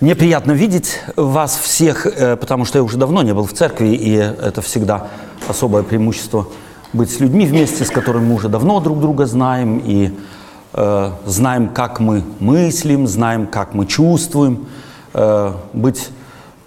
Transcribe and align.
Мне 0.00 0.14
приятно 0.14 0.52
видеть 0.52 1.00
вас 1.16 1.56
всех, 1.56 2.06
э, 2.06 2.36
потому 2.36 2.64
что 2.64 2.78
я 2.78 2.84
уже 2.84 2.96
давно 2.96 3.22
не 3.22 3.34
был 3.34 3.44
в 3.44 3.52
церкви, 3.52 3.88
и 3.88 4.12
это 4.14 4.62
всегда 4.62 5.08
особое 5.48 5.82
преимущество 5.82 6.46
быть 6.92 7.10
с 7.10 7.18
людьми 7.18 7.44
вместе, 7.44 7.84
с 7.84 7.90
которыми 7.90 8.28
мы 8.28 8.34
уже 8.36 8.48
давно 8.48 8.78
друг 8.78 9.00
друга 9.00 9.26
знаем, 9.26 9.82
и 9.84 10.16
э, 10.72 11.10
знаем, 11.26 11.70
как 11.70 11.98
мы 11.98 12.22
мыслим, 12.38 13.08
знаем, 13.08 13.48
как 13.48 13.74
мы 13.74 13.86
чувствуем, 13.86 14.68
э, 15.14 15.52
быть 15.72 16.10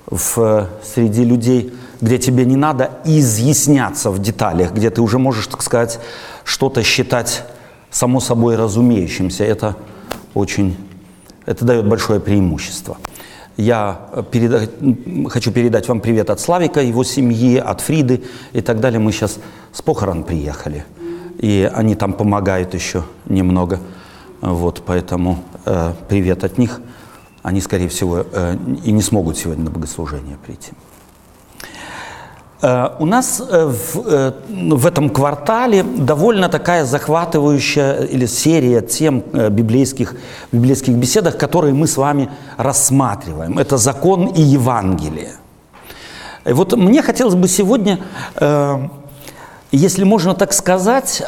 в, 0.07 0.67
среди 0.83 1.23
людей, 1.23 1.73
где 2.01 2.17
тебе 2.17 2.43
не 2.43 2.57
надо 2.57 2.91
изъясняться 3.05 4.11
в 4.11 4.19
деталях, 4.19 4.73
где 4.73 4.89
ты 4.89 5.01
уже 5.01 5.19
можешь, 5.19 5.47
так 5.47 5.61
сказать, 5.61 6.01
что-то 6.43 6.83
считать 6.83 7.45
само 7.91 8.19
собой 8.19 8.57
разумеющимся. 8.57 9.45
Это 9.45 9.77
очень, 10.33 10.75
это 11.45 11.63
дает 11.63 11.87
большое 11.87 12.19
преимущество. 12.19 12.97
Я 13.61 14.09
переда... 14.31 14.67
хочу 15.29 15.51
передать 15.51 15.87
вам 15.87 16.01
привет 16.01 16.31
от 16.31 16.39
Славика, 16.39 16.81
его 16.81 17.03
семьи, 17.03 17.57
от 17.57 17.81
Фриды 17.81 18.23
и 18.53 18.61
так 18.61 18.79
далее. 18.79 18.99
Мы 18.99 19.11
сейчас 19.11 19.37
с 19.71 19.83
похорон 19.83 20.23
приехали, 20.23 20.83
и 21.37 21.69
они 21.71 21.93
там 21.93 22.13
помогают 22.13 22.73
еще 22.73 23.03
немного. 23.27 23.79
Вот, 24.41 24.81
поэтому 24.83 25.43
э, 25.65 25.93
привет 26.09 26.43
от 26.43 26.57
них. 26.57 26.81
Они, 27.43 27.61
скорее 27.61 27.87
всего, 27.87 28.25
э, 28.33 28.57
и 28.83 28.91
не 28.91 29.03
смогут 29.03 29.37
сегодня 29.37 29.65
на 29.65 29.69
богослужение 29.69 30.37
прийти. 30.43 30.71
Э, 32.61 32.89
у 32.99 33.05
нас 33.05 33.41
э, 33.41 33.65
в, 33.65 34.07
э, 34.07 34.33
в 34.49 34.85
этом 34.85 35.09
квартале 35.09 35.83
довольно 35.83 36.47
такая 36.47 36.85
захватывающая 36.85 38.03
или 38.03 38.27
серия 38.27 38.81
тем 38.81 39.23
библейских, 39.49 40.15
библейских 40.51 40.93
беседах, 40.93 41.37
которые 41.37 41.73
мы 41.73 41.87
с 41.87 41.97
вами 41.97 42.29
рассматриваем. 42.57 43.57
Это 43.57 43.77
закон 43.77 44.27
и 44.27 44.41
Евангелие. 44.41 45.33
И 46.45 46.53
вот 46.53 46.73
мне 46.73 47.01
хотелось 47.01 47.35
бы 47.35 47.47
сегодня, 47.47 47.99
если 49.71 50.03
можно 50.03 50.33
так 50.33 50.53
сказать, 50.53 51.21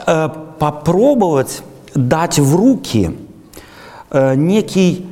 попробовать 0.58 1.62
дать 1.94 2.40
в 2.40 2.56
руки 2.56 3.16
некий 4.12 5.06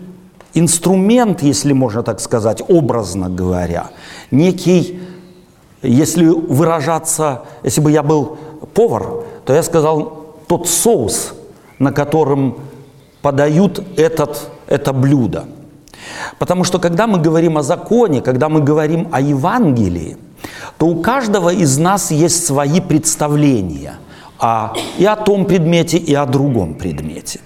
инструмент, 0.56 1.44
если 1.44 1.74
можно 1.74 2.02
так 2.02 2.20
сказать, 2.20 2.64
образно 2.68 3.30
говоря, 3.30 3.92
некий 4.32 5.00
если 5.82 6.26
выражаться, 6.26 7.44
если 7.64 7.82
бы 7.82 7.92
я 7.92 8.04
был 8.04 8.38
повар, 8.74 9.24
то 9.46 9.54
я 9.54 9.64
сказал 9.64 10.36
тот 10.48 10.68
соус, 10.68 11.34
на 11.80 11.92
котором 11.92 12.58
подают 13.22 13.84
этот, 13.98 14.50
это 14.68 14.94
блюдо. 14.94 15.46
Потому 16.40 16.64
что 16.64 16.80
когда 16.80 17.08
мы 17.08 17.20
говорим 17.20 17.58
о 17.58 17.64
законе, 17.64 18.22
когда 18.22 18.50
мы 18.50 18.62
говорим 18.62 19.08
о 19.12 19.22
Евангелии, 19.22 20.18
то 20.78 20.88
у 20.88 21.02
каждого 21.02 21.50
из 21.54 21.78
нас 21.78 22.12
есть 22.12 22.46
свои 22.46 22.82
представления 22.82 23.96
о, 24.40 24.74
и 24.98 25.06
о 25.06 25.16
том 25.16 25.46
предмете, 25.46 25.98
и 25.98 26.14
о 26.14 26.26
другом 26.26 26.74
предмете. 26.74 27.40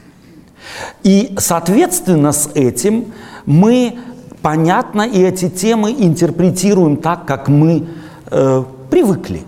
И, 1.04 1.36
соответственно, 1.38 2.32
с 2.32 2.50
этим 2.54 3.14
мы, 3.46 3.98
понятно, 4.42 5.04
и 5.04 5.22
эти 5.22 5.50
темы 5.50 5.92
интерпретируем 5.92 6.98
так, 6.98 7.26
как 7.26 7.48
мы 7.48 7.88
э, 8.32 8.64
привыкли, 8.90 9.44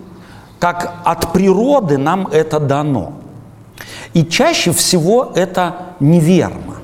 как 0.58 0.94
от 1.04 1.32
природы 1.32 1.98
нам 1.98 2.26
это 2.26 2.58
дано. 2.60 3.12
И 4.14 4.24
чаще 4.24 4.72
всего 4.72 5.32
это 5.34 5.74
неверно. 6.00 6.76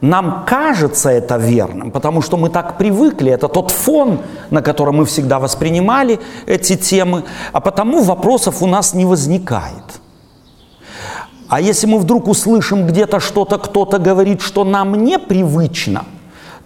Нам 0.00 0.44
кажется 0.46 1.10
это 1.10 1.36
верным, 1.36 1.90
потому 1.90 2.22
что 2.22 2.38
мы 2.38 2.48
так 2.48 2.78
привыкли, 2.78 3.30
это 3.30 3.48
тот 3.48 3.70
фон, 3.70 4.20
на 4.48 4.62
котором 4.62 4.96
мы 4.96 5.04
всегда 5.04 5.38
воспринимали 5.38 6.18
эти 6.46 6.74
темы, 6.74 7.24
а 7.52 7.60
потому 7.60 8.02
вопросов 8.02 8.62
у 8.62 8.66
нас 8.66 8.94
не 8.94 9.04
возникает. 9.04 10.00
А 11.48 11.60
если 11.60 11.86
мы 11.86 11.98
вдруг 11.98 12.28
услышим 12.28 12.86
где-то 12.86 13.20
что-то, 13.20 13.58
кто-то 13.58 13.98
говорит, 13.98 14.40
что 14.40 14.64
нам 14.64 15.04
непривычно, 15.04 16.04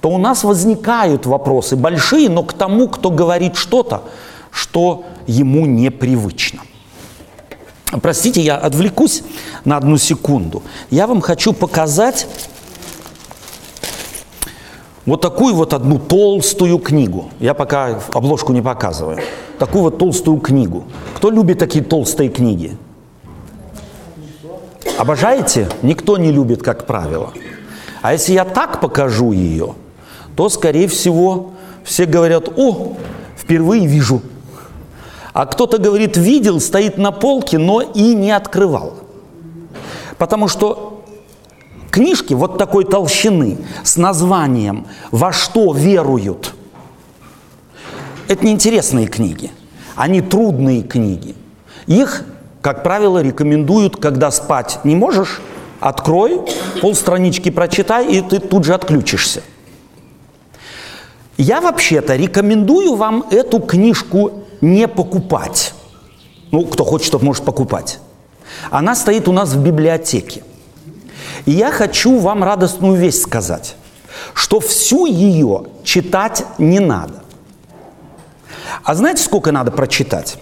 то 0.01 0.11
у 0.11 0.19
нас 0.19 0.45
возникают 0.45 1.27
вопросы 1.27 1.75
большие, 1.75 2.29
но 2.29 2.43
к 2.43 2.53
тому, 2.53 2.89
кто 2.89 3.11
говорит 3.11 3.57
что-то, 3.57 4.03
что 4.55 5.05
ему 5.27 5.67
непривычно. 5.67 6.61
Простите, 8.01 8.41
я 8.41 8.57
отвлекусь 8.57 9.23
на 9.65 9.77
одну 9.77 9.99
секунду. 9.99 10.63
Я 10.91 11.07
вам 11.07 11.21
хочу 11.21 11.53
показать 11.53 12.29
вот 15.07 15.21
такую 15.21 15.55
вот 15.55 15.75
одну 15.75 15.99
толстую 15.99 16.79
книгу. 16.79 17.31
Я 17.41 17.55
пока 17.55 18.01
обложку 18.13 18.53
не 18.53 18.63
показываю. 18.63 19.19
Такую 19.59 19.83
вот 19.83 19.99
толстую 19.99 20.39
книгу. 20.39 20.85
Кто 21.17 21.31
любит 21.31 21.59
такие 21.59 21.85
толстые 21.85 22.31
книги? 22.31 22.77
Обожаете? 24.99 25.69
Никто 25.83 26.17
не 26.17 26.31
любит, 26.31 26.63
как 26.63 26.87
правило. 26.87 27.33
А 28.03 28.13
если 28.13 28.35
я 28.35 28.45
так 28.45 28.81
покажу 28.81 29.33
ее, 29.33 29.75
то, 30.37 30.49
скорее 30.49 30.87
всего, 30.87 31.51
все 31.83 32.07
говорят, 32.07 32.49
о, 32.57 32.97
впервые 33.37 33.87
вижу 33.87 34.23
а 35.35 35.47
кто-то 35.47 35.79
говорит, 35.79 36.17
видел, 36.17 36.61
стоит 36.61 36.97
на 36.97 37.11
полке, 37.11 37.59
но 37.59 37.83
и 37.83 38.15
не 38.15 38.31
открывал. 38.31 38.95
Потому 40.17 40.47
что 40.47 41.05
книжки 41.91 42.35
вот 42.35 42.57
такой 42.57 42.85
толщины 42.85 43.59
с 43.83 43.97
названием 43.97 44.87
«Во 45.11 45.33
что 45.33 45.75
веруют» 45.75 46.55
это 48.29 48.47
неинтересные 48.47 49.09
книги. 49.09 49.51
Они 49.97 50.21
трудные 50.21 50.83
книги. 50.83 51.35
Их, 51.89 52.25
как 52.63 52.85
правило, 52.85 53.21
рекомендуют, 53.21 53.97
когда 53.97 54.31
спать 54.31 54.79
не 54.85 54.95
можешь, 54.95 55.41
открой, 55.81 56.41
полстранички 56.81 57.51
прочитай, 57.51 58.07
и 58.07 58.21
ты 58.23 58.39
тут 58.39 58.65
же 58.65 58.75
отключишься. 58.75 59.43
Я 61.37 61.61
вообще-то 61.61 62.15
рекомендую 62.15 62.95
вам 62.95 63.25
эту 63.33 63.59
книжку 63.59 64.44
не 64.65 64.89
покупать. 64.89 65.75
Ну, 66.51 66.65
кто 66.67 66.85
хочет, 66.85 67.13
тот 67.13 67.23
может 67.23 67.45
покупать. 67.45 68.01
Она 68.71 68.95
стоит 68.95 69.29
у 69.29 69.33
нас 69.33 69.53
в 69.53 69.63
библиотеке. 69.63 70.43
И 71.45 71.53
я 71.53 71.71
хочу 71.71 72.19
вам 72.19 72.43
радостную 72.43 72.97
весть 72.97 73.23
сказать, 73.23 73.77
что 74.33 74.61
всю 74.61 75.07
ее 75.07 75.65
читать 75.83 76.45
не 76.59 76.81
надо. 76.81 77.23
А 78.83 78.95
знаете, 78.95 79.23
сколько 79.23 79.53
надо 79.53 79.71
прочитать? 79.71 80.39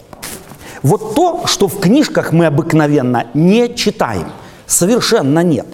Вот 0.83 1.15
то, 1.15 1.47
что 1.47 1.69
в 1.69 1.81
книжках 1.81 2.33
мы 2.33 2.47
обыкновенно 2.47 3.27
не 3.34 3.75
читаем, 3.75 4.31
совершенно 4.66 5.41
нет. 5.41 5.66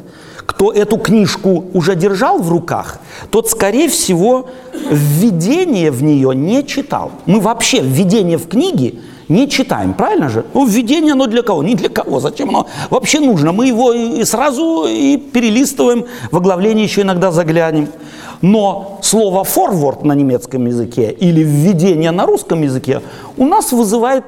Кто 0.58 0.72
эту 0.72 0.96
книжку 0.96 1.66
уже 1.72 1.94
держал 1.94 2.40
в 2.40 2.50
руках, 2.50 2.98
тот, 3.30 3.48
скорее 3.48 3.88
всего, 3.88 4.48
введение 4.90 5.92
в 5.92 6.02
нее 6.02 6.34
не 6.34 6.66
читал. 6.66 7.12
Мы 7.26 7.38
вообще 7.38 7.80
введение 7.80 8.38
в 8.38 8.48
книги 8.48 9.00
не 9.28 9.48
читаем, 9.48 9.94
правильно 9.94 10.28
же? 10.28 10.44
Ну, 10.54 10.66
введение, 10.66 11.12
оно 11.12 11.26
для 11.26 11.42
кого? 11.42 11.62
Не 11.62 11.74
для 11.74 11.88
кого. 11.88 12.20
Зачем 12.20 12.48
оно 12.48 12.66
вообще 12.90 13.20
нужно? 13.20 13.52
Мы 13.52 13.66
его 13.66 13.92
и 13.92 14.24
сразу 14.24 14.86
и 14.88 15.16
перелистываем, 15.18 16.06
в 16.30 16.36
оглавление 16.36 16.84
еще 16.84 17.02
иногда 17.02 17.30
заглянем. 17.30 17.88
Но 18.40 19.00
слово 19.02 19.42
«форвард» 19.42 20.04
на 20.04 20.12
немецком 20.12 20.66
языке 20.66 21.10
или 21.10 21.42
«введение» 21.42 22.12
на 22.12 22.24
русском 22.24 22.62
языке 22.62 23.02
у 23.36 23.44
нас 23.44 23.72
вызывает, 23.72 24.24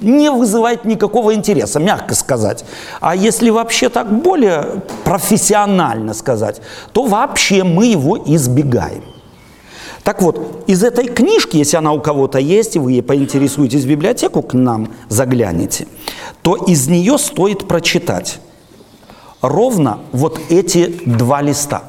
не 0.00 0.30
вызывает 0.30 0.84
никакого 0.84 1.34
интереса, 1.34 1.78
мягко 1.78 2.14
сказать. 2.14 2.64
А 3.00 3.14
если 3.14 3.50
вообще 3.50 3.88
так 3.90 4.10
более 4.22 4.82
профессионально 5.04 6.14
сказать, 6.14 6.62
то 6.92 7.04
вообще 7.04 7.62
мы 7.62 7.86
его 7.86 8.18
избегаем. 8.18 9.02
Так 10.04 10.22
вот, 10.22 10.64
из 10.66 10.82
этой 10.82 11.08
книжки, 11.08 11.56
если 11.56 11.76
она 11.76 11.92
у 11.92 12.00
кого-то 12.00 12.38
есть, 12.38 12.76
и 12.76 12.78
вы 12.78 12.92
ей 12.92 13.02
поинтересуетесь 13.02 13.84
в 13.84 13.88
библиотеку, 13.88 14.42
к 14.42 14.54
нам 14.54 14.92
заглянете, 15.08 15.86
то 16.42 16.56
из 16.56 16.88
нее 16.88 17.18
стоит 17.18 17.68
прочитать 17.68 18.40
ровно 19.42 20.00
вот 20.12 20.40
эти 20.48 20.86
два 21.06 21.42
листа. 21.42 21.84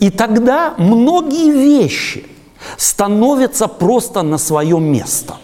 И 0.00 0.10
тогда 0.10 0.74
многие 0.78 1.50
вещи 1.50 2.26
становятся 2.76 3.68
просто 3.68 4.22
на 4.22 4.38
свое 4.38 4.80
место. 4.80 5.36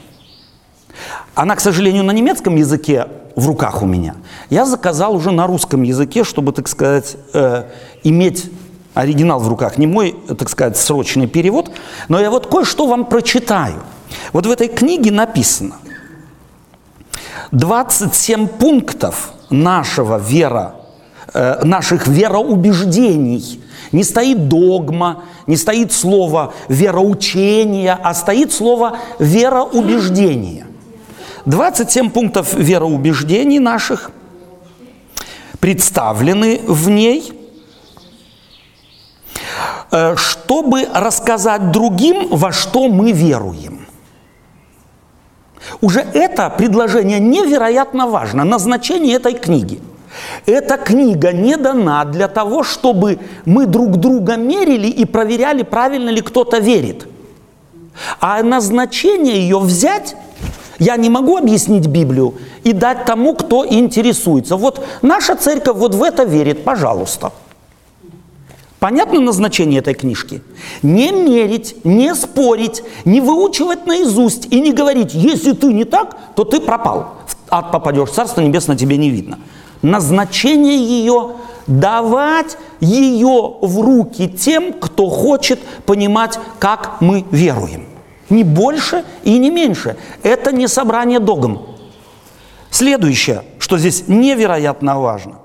Она, 1.35 1.55
к 1.55 1.61
сожалению, 1.61 2.05
на 2.05 2.12
немецком 2.12 2.56
языке 2.56 3.09
в 3.37 3.47
руках 3.47 3.82
у 3.82 3.87
меня. 3.87 4.17
Я 4.49 4.65
заказал 4.65 5.15
уже 5.15 5.31
на 5.31 5.47
русском 5.47 5.82
языке, 5.82 6.25
чтобы, 6.25 6.53
так 6.53 6.69
сказать, 6.69 7.17
э, 7.35 7.65
иметь 8.03 8.50
оригинал 8.96 9.38
в 9.40 9.48
руках, 9.48 9.76
не 9.76 9.87
мой, 9.87 10.16
так 10.38 10.48
сказать, 10.48 10.78
срочный 10.78 11.26
перевод, 11.26 11.70
но 12.08 12.19
я 12.19 12.31
вот 12.31 12.46
кое-что 12.46 12.87
вам 12.87 13.04
прочитаю. 13.04 13.82
Вот 14.32 14.46
в 14.46 14.50
этой 14.50 14.69
книге 14.69 15.12
написано 15.12 15.76
27 17.52 18.46
пунктов 18.48 19.32
нашего 19.50 20.16
вера, 20.19 20.76
э, 21.34 21.62
наших 21.64 22.06
вероубеждений 22.06 23.60
Не 23.93 24.02
стоит 24.02 24.48
догма, 24.48 25.25
не 25.46 25.56
стоит 25.56 25.93
слово 25.93 26.54
вероучение, 26.69 27.96
а 28.02 28.14
стоит 28.14 28.52
слово 28.52 28.98
вероубеждение. 29.19 30.66
27 31.44 32.10
пунктов 32.10 32.54
вероубеждений 32.54 33.58
наших 33.60 34.10
представлены 35.60 36.60
в 36.66 36.88
ней, 36.88 37.36
чтобы 40.17 40.88
рассказать 40.93 41.71
другим, 41.71 42.29
во 42.31 42.53
что 42.53 42.88
мы 42.88 43.12
веруем. 43.12 43.87
Уже 45.81 46.00
это 46.00 46.50
предложение 46.50 47.19
невероятно 47.19 48.06
важно, 48.06 48.44
назначение 48.44 49.17
этой 49.17 49.35
книги. 49.35 49.81
Эта 50.47 50.77
книга 50.77 51.33
не 51.33 51.56
дана 51.56 52.05
для 52.05 52.29
того, 52.29 52.62
чтобы 52.62 53.19
мы 53.44 53.67
друг 53.67 53.97
друга 53.97 54.37
мерили 54.37 54.87
и 54.87 55.05
проверяли, 55.05 55.62
правильно 55.62 56.11
ли 56.11 56.21
кто-то 56.21 56.59
верит. 56.59 57.06
А 58.21 58.43
назначение 58.43 59.41
ее 59.41 59.59
взять 59.59 60.17
я 60.79 60.97
не 60.97 61.11
могу 61.11 61.37
объяснить 61.37 61.87
Библию 61.87 62.35
и 62.65 62.73
дать 62.73 63.05
тому, 63.05 63.35
кто 63.35 63.67
интересуется. 63.67 64.56
Вот 64.56 64.85
наша 65.03 65.35
церковь 65.35 65.77
вот 65.77 65.94
в 65.94 66.03
это 66.03 66.25
верит, 66.25 66.65
пожалуйста. 66.65 67.32
Понятно 68.78 69.20
назначение 69.20 69.81
этой 69.81 69.94
книжки? 69.94 70.43
Не 70.82 71.11
мерить, 71.11 71.76
не 71.84 72.14
спорить, 72.14 72.82
не 73.05 73.20
выучивать 73.20 73.87
наизусть 73.87 74.52
и 74.52 74.61
не 74.61 74.73
говорить, 74.73 75.14
если 75.14 75.52
ты 75.52 75.73
не 75.73 75.84
так, 75.84 76.17
то 76.34 76.44
ты 76.44 76.61
пропал. 76.61 77.14
Ад 77.49 77.73
попадешь, 77.73 78.11
Царство 78.11 78.43
Небесное 78.43 78.76
тебе 78.76 78.99
не 78.99 79.08
видно. 79.08 79.38
Назначение 79.81 80.76
ее 80.76 81.37
давать 81.67 82.58
ее 82.81 83.55
в 83.61 83.81
руки 83.81 84.28
тем, 84.28 84.75
кто 84.75 85.08
хочет 85.08 85.58
понимать, 85.87 86.38
как 86.58 87.00
мы 87.00 87.25
веруем. 87.31 87.87
Не 88.29 88.44
больше 88.44 89.05
и 89.25 89.38
не 89.38 89.50
меньше. 89.50 89.96
Это 90.22 90.52
не 90.52 90.69
собрание 90.69 91.20
догм. 91.20 91.62
Следующее, 92.70 93.44
что 93.58 93.79
здесь 93.79 94.05
невероятно 94.08 95.00
важно. 95.00 95.38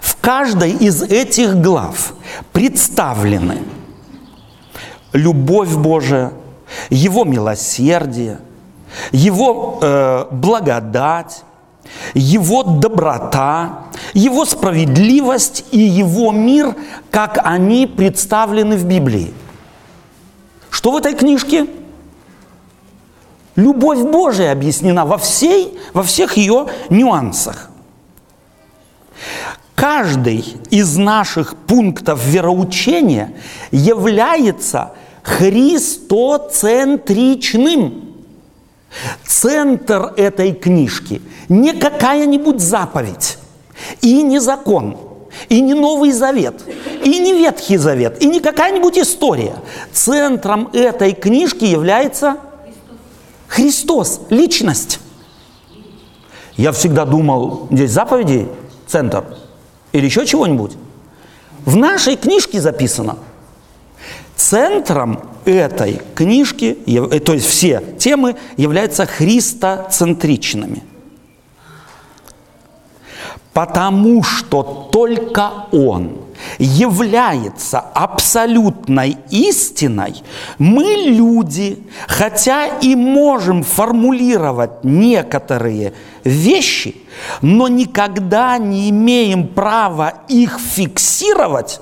В 0.00 0.16
каждой 0.20 0.72
из 0.72 1.02
этих 1.02 1.56
глав 1.56 2.14
представлены 2.52 3.58
любовь 5.12 5.74
Божия, 5.74 6.32
Его 6.90 7.24
милосердие, 7.24 8.40
Его 9.12 9.78
э, 9.80 10.26
благодать, 10.30 11.44
Его 12.14 12.62
доброта, 12.62 13.84
Его 14.14 14.44
справедливость 14.44 15.64
и 15.70 15.78
Его 15.78 16.32
мир, 16.32 16.74
как 17.10 17.38
они 17.42 17.86
представлены 17.86 18.76
в 18.76 18.84
Библии. 18.84 19.32
Что 20.70 20.92
в 20.92 20.96
этой 20.96 21.14
книжке? 21.14 21.66
Любовь 23.56 23.98
Божия 23.98 24.52
объяснена 24.52 25.04
во, 25.04 25.18
всей, 25.18 25.76
во 25.92 26.04
всех 26.04 26.36
ее 26.36 26.66
нюансах. 26.90 27.70
Каждый 29.78 30.44
из 30.70 30.96
наших 30.96 31.56
пунктов 31.56 32.26
вероучения 32.26 33.32
является 33.70 34.94
христоцентричным. 35.22 38.16
Центр 39.24 40.14
этой 40.16 40.52
книжки 40.52 41.22
не 41.48 41.74
какая-нибудь 41.74 42.60
заповедь 42.60 43.38
и 44.00 44.22
не 44.22 44.40
закон– 44.40 44.96
и 45.48 45.60
не 45.60 45.74
Новый 45.74 46.10
Завет, 46.10 46.64
и 47.04 47.20
не 47.20 47.32
Ветхий 47.32 47.76
Завет, 47.76 48.20
и 48.20 48.26
не 48.26 48.40
какая-нибудь 48.40 48.98
история. 48.98 49.54
Центром 49.92 50.68
этой 50.72 51.12
книжки 51.12 51.64
является 51.64 52.38
Христос, 53.46 54.22
личность. 54.30 54.98
Я 56.56 56.72
всегда 56.72 57.04
думал, 57.04 57.68
здесь 57.70 57.92
заповеди, 57.92 58.48
центр, 58.88 59.24
или 59.92 60.04
еще 60.04 60.26
чего-нибудь. 60.26 60.72
В 61.64 61.76
нашей 61.76 62.16
книжке 62.16 62.60
записано, 62.60 63.18
центром 64.36 65.20
этой 65.44 66.00
книжки, 66.14 66.78
э, 66.86 67.20
то 67.20 67.34
есть 67.34 67.46
все 67.46 67.82
темы, 67.98 68.36
являются 68.56 69.06
христоцентричными– 69.06 70.82
потому 73.58 74.22
что 74.22 74.88
только 74.92 75.50
Он 75.72 76.12
является 76.58 77.80
абсолютной 77.80 79.18
истиной, 79.30 80.22
мы 80.58 80.84
люди, 80.84 81.82
хотя 82.06 82.66
и 82.66 82.94
можем 82.94 83.62
формулировать 83.62 84.84
некоторые 84.84 85.94
вещи, 86.24 86.96
но 87.42 87.68
никогда 87.68 88.58
не 88.58 88.90
имеем 88.90 89.48
права 89.48 90.14
их 90.28 90.58
фиксировать 90.58 91.80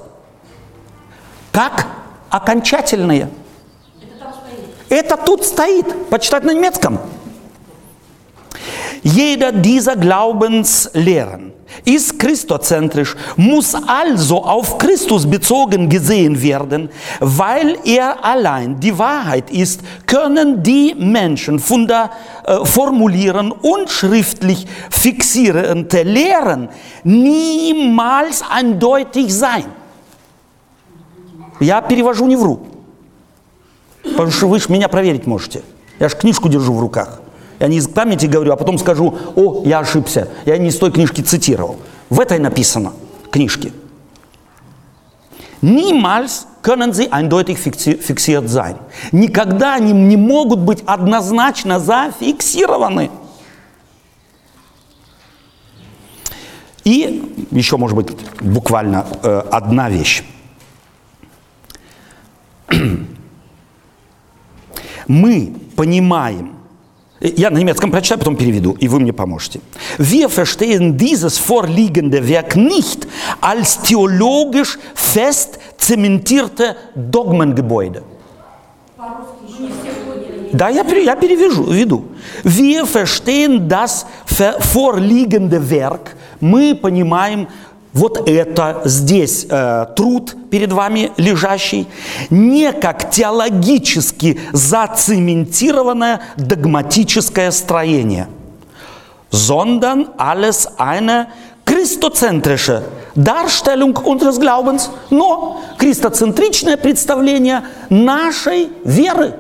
как 1.53 1.87
окончательные. 2.29 3.31
Это 4.89 5.17
тут 5.17 5.45
стоит. 5.45 6.09
Почитать 6.09 6.45
на 6.45 6.53
немецком. 6.53 7.01
Jeder 9.06 9.52
dieser 9.52 9.96
Glaubenslehren 9.96 11.52
ist 11.86 12.20
christozentrisch, 12.20 13.16
muss 13.38 13.74
also 13.76 14.44
auf 14.44 14.78
Christus 14.78 15.30
bezogen 15.30 15.90
gesehen 15.90 16.42
werden, 16.42 16.90
weil 17.20 17.78
er 17.86 18.24
allein 18.24 18.80
die 18.80 18.98
Wahrheit 18.98 19.50
ist, 19.50 19.82
können 20.06 20.62
die 20.62 20.94
Menschen 20.96 21.60
funda, 21.60 22.12
äh, 22.46 22.66
formulieren 22.66 23.52
und 23.52 23.90
schriftlich 23.90 24.68
fixierende 24.90 26.04
Lehren 26.04 26.70
niemals 27.04 28.44
eindeutig 28.48 29.34
sein. 29.34 29.66
Я 31.60 31.82
перевожу 31.82 32.26
не 32.28 32.36
вру, 32.36 32.60
потому 34.04 34.32
что 34.32 34.48
вы 34.48 34.60
же 34.60 34.70
меня 34.70 34.88
проверить 34.88 35.28
можете. 35.28 35.62
Я 36.00 36.10
же 36.10 36.18
книжку 36.18 36.50
держу 36.50 36.74
в 36.74 36.80
руках. 36.80 37.22
Я 37.59 37.69
не 37.69 37.79
из 37.79 37.89
памяти 37.89 38.27
говорю, 38.27 38.53
а 38.53 38.57
потом 38.57 38.79
скажу, 38.79 39.17
о, 39.35 39.63
я 39.65 39.79
ошибся, 39.79 40.29
я 40.45 40.59
не 40.59 40.69
из 40.69 40.77
той 40.77 40.91
книжки 40.93 41.23
цитировал. 41.23 41.77
В 42.11 42.21
этой 42.21 42.39
написано, 42.39 42.93
книжке. 43.31 43.73
Niemals 45.63 46.47
können 46.63 46.93
sie 46.93 47.11
eindeutig 47.11 47.59
fixiert 47.59 48.49
sein. 48.49 48.77
Никогда 49.11 49.75
они 49.75 49.93
не 49.93 50.17
могут 50.17 50.61
быть 50.61 50.83
однозначно 50.87 51.81
зафиксированы. 51.81 53.11
И 56.85 57.47
еще, 57.51 57.79
может 57.79 57.97
быть, 57.97 58.17
буквально 58.41 59.07
э, 59.23 59.43
одна 59.51 59.89
вещь. 59.91 60.23
Мы 65.09 65.57
понимаем 65.75 66.55
я 67.21 67.51
на 67.51 67.59
немецком 67.59 67.91
прочитаю, 67.91 68.19
потом 68.19 68.37
переведу, 68.37 68.77
и 68.79 68.89
вы 68.89 69.01
мне 69.01 69.13
поможете. 69.13 69.61
Wir 69.99 70.29
verstehen 70.29 70.97
dieses 70.97 71.39
vorliegende 71.39 72.29
Werk 72.29 72.57
nicht 72.57 73.07
als 73.41 73.81
theologisch 73.81 74.79
fest 74.95 75.59
zementierte 75.79 76.77
Dogmengebäude. 76.95 78.03
Да, 80.53 80.69
я, 80.69 80.85
я 80.85 81.17
перевяжу, 81.17 81.65
веду. 81.65 82.05
Wir 82.45 82.87
verstehen 82.87 83.69
das 83.69 84.07
vorliegende 84.61 85.71
Werk. 85.71 86.17
Мы 86.41 86.75
понимаем 86.75 87.49
вот 87.97 88.29
это 88.29 88.83
здесь 88.85 89.47
э, 89.49 89.87
труд 89.97 90.37
перед 90.51 90.71
вами 90.71 91.13
лежащий, 91.17 91.87
не 92.29 92.73
как 92.73 93.11
теологически 93.11 94.39
зацементированное 94.53 96.21
догматическое 96.37 97.51
строение, 97.51 98.29
sondern 99.31 100.11
alles 100.19 100.69
eine 100.77 101.29
christozentrische 101.65 102.83
Darstellung 103.15 103.97
unseres 103.97 104.39
Glaubens, 104.39 104.91
но 105.09 105.63
христоцентричное 105.79 106.77
представление 106.77 107.63
нашей 107.89 108.69
веры. 108.85 109.35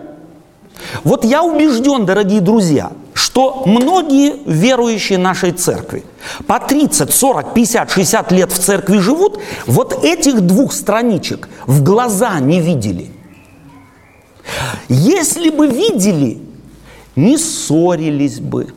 Вот 1.04 1.24
я 1.24 1.42
убежден, 1.42 2.06
дорогие 2.06 2.40
друзья– 2.40 2.92
что 3.36 3.64
многие 3.66 4.34
верующие 4.46 5.18
нашей 5.18 5.52
церкви 5.52 6.04
по 6.46 6.58
30, 6.58 7.12
40, 7.12 7.54
50, 7.54 7.90
60 7.90 8.32
лет 8.32 8.52
в 8.52 8.58
церкви 8.58 8.98
живут, 8.98 9.40
вот 9.66 10.04
этих 10.04 10.42
двух 10.42 10.72
страничек 10.72 11.48
в 11.66 11.82
глаза 11.82 12.38
не 12.40 12.60
видели. 12.60 13.10
Если 14.88 15.50
бы 15.50 15.66
видели, 15.66 16.38
не 17.16 17.38
ссорились 17.38 18.40
бы, 18.40 18.68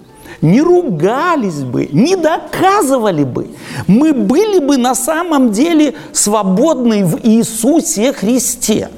не 0.42 0.62
ругались 0.62 1.62
бы, 1.62 1.88
не 1.92 2.16
доказывали 2.16 3.26
бы. 3.26 3.50
Мы 3.88 4.14
были 4.14 4.60
бы 4.60 4.78
на 4.78 4.96
самом 4.96 5.52
деле 5.52 5.96
свободны 6.12 7.06
в 7.06 7.20
Иисусе 7.24 8.14
Христе. 8.14 8.90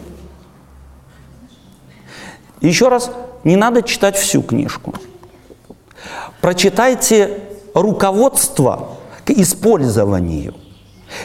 Еще 2.62 2.88
раз, 2.88 3.12
не 3.44 3.56
надо 3.56 3.82
читать 3.82 4.16
всю 4.16 4.42
книжку. 4.42 4.94
Прочитайте 6.40 7.40
руководство 7.74 8.98
к 9.26 9.32
использованию. 9.32 10.56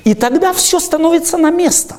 И 0.05 0.15
тогда 0.15 0.53
все 0.53 0.81
становится 0.81 1.37
на 1.39 1.51
место. 1.51 1.97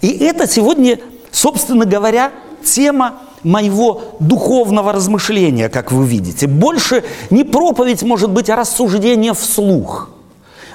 И 0.00 0.08
это 0.18 0.46
сегодня, 0.46 0.98
собственно 1.30 1.86
говоря, 1.86 2.32
тема 2.64 3.20
моего 3.42 4.02
духовного 4.20 4.92
размышления, 4.92 5.68
как 5.68 5.92
вы 5.92 6.06
видите. 6.06 6.46
Больше 6.46 7.04
не 7.30 7.44
проповедь, 7.44 8.02
может 8.02 8.30
быть, 8.30 8.50
а 8.50 8.56
рассуждение 8.56 9.32
вслух. 9.32 10.10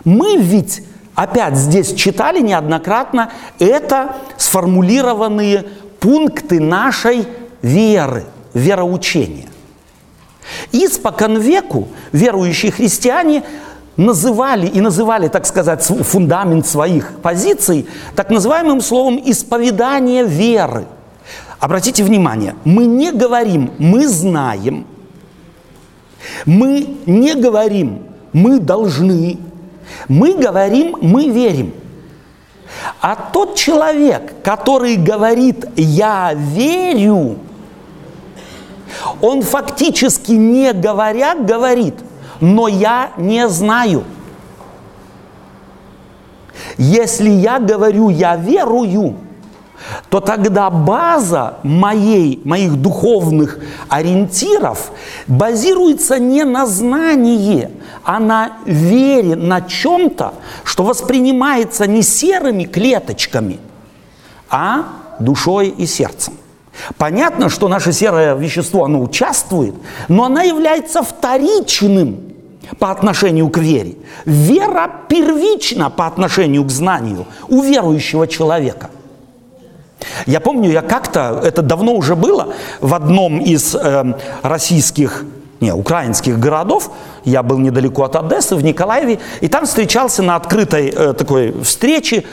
Мы 0.04 0.38
ведь, 0.38 0.84
опять 1.14 1.56
здесь 1.56 1.94
читали 1.94 2.42
неоднократно, 2.42 3.32
это 3.60 4.16
сформулированные 4.38 5.66
пункты 6.06 6.60
нашей 6.60 7.28
веры, 7.64 8.26
вероучения. 8.54 9.48
Испокон 10.72 11.40
веку 11.40 11.88
верующие 12.12 12.72
христиане 12.72 13.42
называли 13.98 14.68
и 14.68 14.82
называли, 14.82 15.30
так 15.30 15.48
сказать, 15.48 15.84
фундамент 15.84 16.68
своих 16.68 17.14
позиций 17.24 17.88
так 18.16 18.30
называемым 18.30 18.82
словом 18.82 19.20
исповедание 19.26 20.24
веры. 20.24 20.86
Обратите 21.60 22.04
внимание, 22.04 22.54
мы 22.66 22.86
не 22.86 23.12
говорим 23.12 23.72
«мы 23.80 24.08
знаем», 24.08 24.86
мы 26.46 26.98
не 27.08 27.34
говорим 27.34 28.04
«мы 28.32 28.60
должны», 28.60 29.40
мы 30.08 30.38
говорим 30.38 30.98
«мы 31.02 31.30
верим». 31.30 31.74
А 33.02 33.16
тот 33.16 33.56
человек, 33.56 34.34
который 34.44 34.96
говорит 34.98 35.66
«я 35.76 36.34
верю», 36.34 37.38
он 39.22 39.42
фактически 39.42 40.32
не 40.32 40.74
говоря 40.74 41.36
говорит– 41.36 41.96
но 42.40 42.68
я 42.68 43.12
не 43.18 43.48
знаю. 43.48 44.04
Если 46.78 47.30
я 47.30 47.60
говорю, 47.60 48.10
я 48.10 48.36
верую, 48.36 49.16
то 50.10 50.20
тогда 50.20 50.70
база 50.70 51.56
моей, 51.64 52.42
моих 52.44 52.76
духовных 52.76 53.60
ориентиров 53.90 54.92
базируется 55.28 56.20
не 56.20 56.44
на 56.44 56.66
знании, 56.66 57.70
а 58.04 58.20
на 58.20 58.54
вере, 58.66 59.36
на 59.36 59.62
чем-то, 59.62 60.34
что 60.64 60.84
воспринимается 60.84 61.88
не 61.88 62.02
серыми 62.02 62.64
клеточками, 62.66 63.60
а 64.50 64.86
душой 65.20 65.70
и 65.70 65.86
сердцем. 65.86 66.34
Понятно, 66.98 67.50
что 67.50 67.68
наше 67.68 67.94
серое 67.94 68.36
вещество, 68.36 68.86
оно 68.86 69.02
участвует, 69.02 69.76
но 70.08 70.26
оно 70.26 70.42
является 70.42 71.04
вторичным 71.04 72.34
по 72.80 72.92
отношению 72.92 73.50
к 73.50 73.58
вере. 73.58 73.96
Вера 74.26 74.92
первична 75.08 75.90
по 75.90 76.08
отношению 76.08 76.64
к 76.66 76.72
знанию 76.72 77.26
у 77.48 77.62
верующего 77.62 78.28
человека. 78.28 78.90
Я 80.26 80.40
помню, 80.40 80.72
я 80.72 80.82
как-то, 80.82 81.42
это 81.44 81.62
давно 81.62 81.94
уже 81.94 82.16
было, 82.16 82.54
в 82.82 82.94
одном 82.94 83.40
из 83.40 83.76
э, 83.76 84.16
российских, 84.42 85.26
не, 85.60 85.74
украинских 85.74 86.40
городов, 86.40 86.92
я 87.24 87.44
был 87.44 87.58
недалеко 87.58 88.04
от 88.04 88.16
Одессы, 88.16 88.56
в 88.56 88.64
Николаеве, 88.64 89.20
и 89.42 89.48
там 89.48 89.66
встречался 89.66 90.24
на 90.24 90.36
открытой 90.36 90.90
э, 90.90 91.14
такой 91.14 91.54
встрече, 91.64 92.24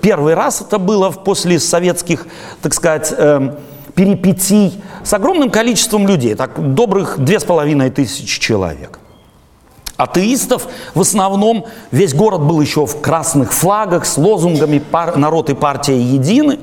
первый 0.00 0.34
раз 0.34 0.60
это 0.60 0.78
было 0.78 1.10
после 1.10 1.58
советских, 1.58 2.26
так 2.60 2.74
сказать, 2.74 3.12
э, 3.16 3.54
перипетий, 3.94 4.82
с 5.04 5.12
огромным 5.12 5.50
количеством 5.50 6.06
людей, 6.06 6.34
так 6.34 6.74
добрых 6.74 7.18
две 7.18 7.40
с 7.40 7.44
половиной 7.44 7.90
тысячи 7.90 8.40
человек. 8.40 8.98
Атеистов 9.96 10.66
в 10.94 11.00
основном, 11.00 11.66
весь 11.90 12.14
город 12.14 12.42
был 12.42 12.60
еще 12.60 12.86
в 12.86 13.00
красных 13.00 13.52
флагах 13.52 14.04
с 14.04 14.16
лозунгами 14.16 14.82
«Народ 15.16 15.50
и 15.50 15.54
партия 15.54 16.00
едины». 16.00 16.60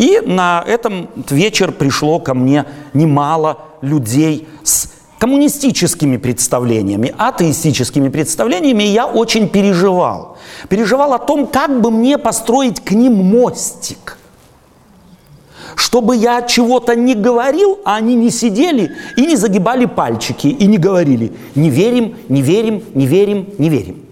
И 0.00 0.18
на 0.24 0.64
этом 0.66 1.08
вечер 1.28 1.72
пришло 1.72 2.20
ко 2.20 2.32
мне 2.32 2.64
немало 2.94 3.58
людей 3.82 4.48
с 4.62 4.90
коммунистическими 5.18 6.16
представлениями, 6.16 7.14
атеистическими 7.18 8.08
представлениями, 8.08 8.84
и 8.84 8.92
я 8.92 9.06
очень 9.06 9.46
переживал. 9.46 10.38
Переживал 10.70 11.12
о 11.12 11.18
том, 11.18 11.46
как 11.46 11.82
бы 11.82 11.90
мне 11.90 12.16
построить 12.16 12.80
к 12.80 12.92
ним 12.92 13.12
мостик– 13.12 14.16
чтобы 15.76 16.16
я 16.16 16.42
чего-то 16.42 16.96
не 16.96 17.14
говорил, 17.14 17.78
а 17.84 17.96
они 17.96 18.14
не 18.14 18.30
сидели 18.30 18.92
и 19.16 19.24
не 19.24 19.36
загибали 19.36 19.86
пальчики, 19.86 20.48
и 20.48 20.66
не 20.66 20.78
говорили 20.78 21.32
«не 21.54 21.70
верим, 21.70 22.16
не 22.28 22.42
верим, 22.42 22.82
не 22.94 23.06
верим, 23.06 23.46
не 23.58 23.68
верим». 23.68 24.09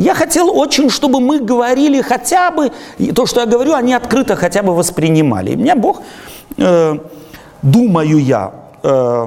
Я 0.00 0.14
хотел 0.14 0.48
очень, 0.58 0.88
чтобы 0.88 1.20
мы 1.20 1.40
говорили 1.40 2.00
хотя 2.00 2.50
бы, 2.50 2.72
то, 3.14 3.26
что 3.26 3.40
я 3.40 3.46
говорю, 3.46 3.74
они 3.74 3.92
открыто 3.92 4.34
хотя 4.34 4.62
бы 4.62 4.74
воспринимали. 4.74 5.50
И 5.50 5.56
меня 5.56 5.76
Бог, 5.76 6.00
э, 6.56 6.98
думаю 7.60 8.18
я, 8.18 8.54
э, 8.82 9.26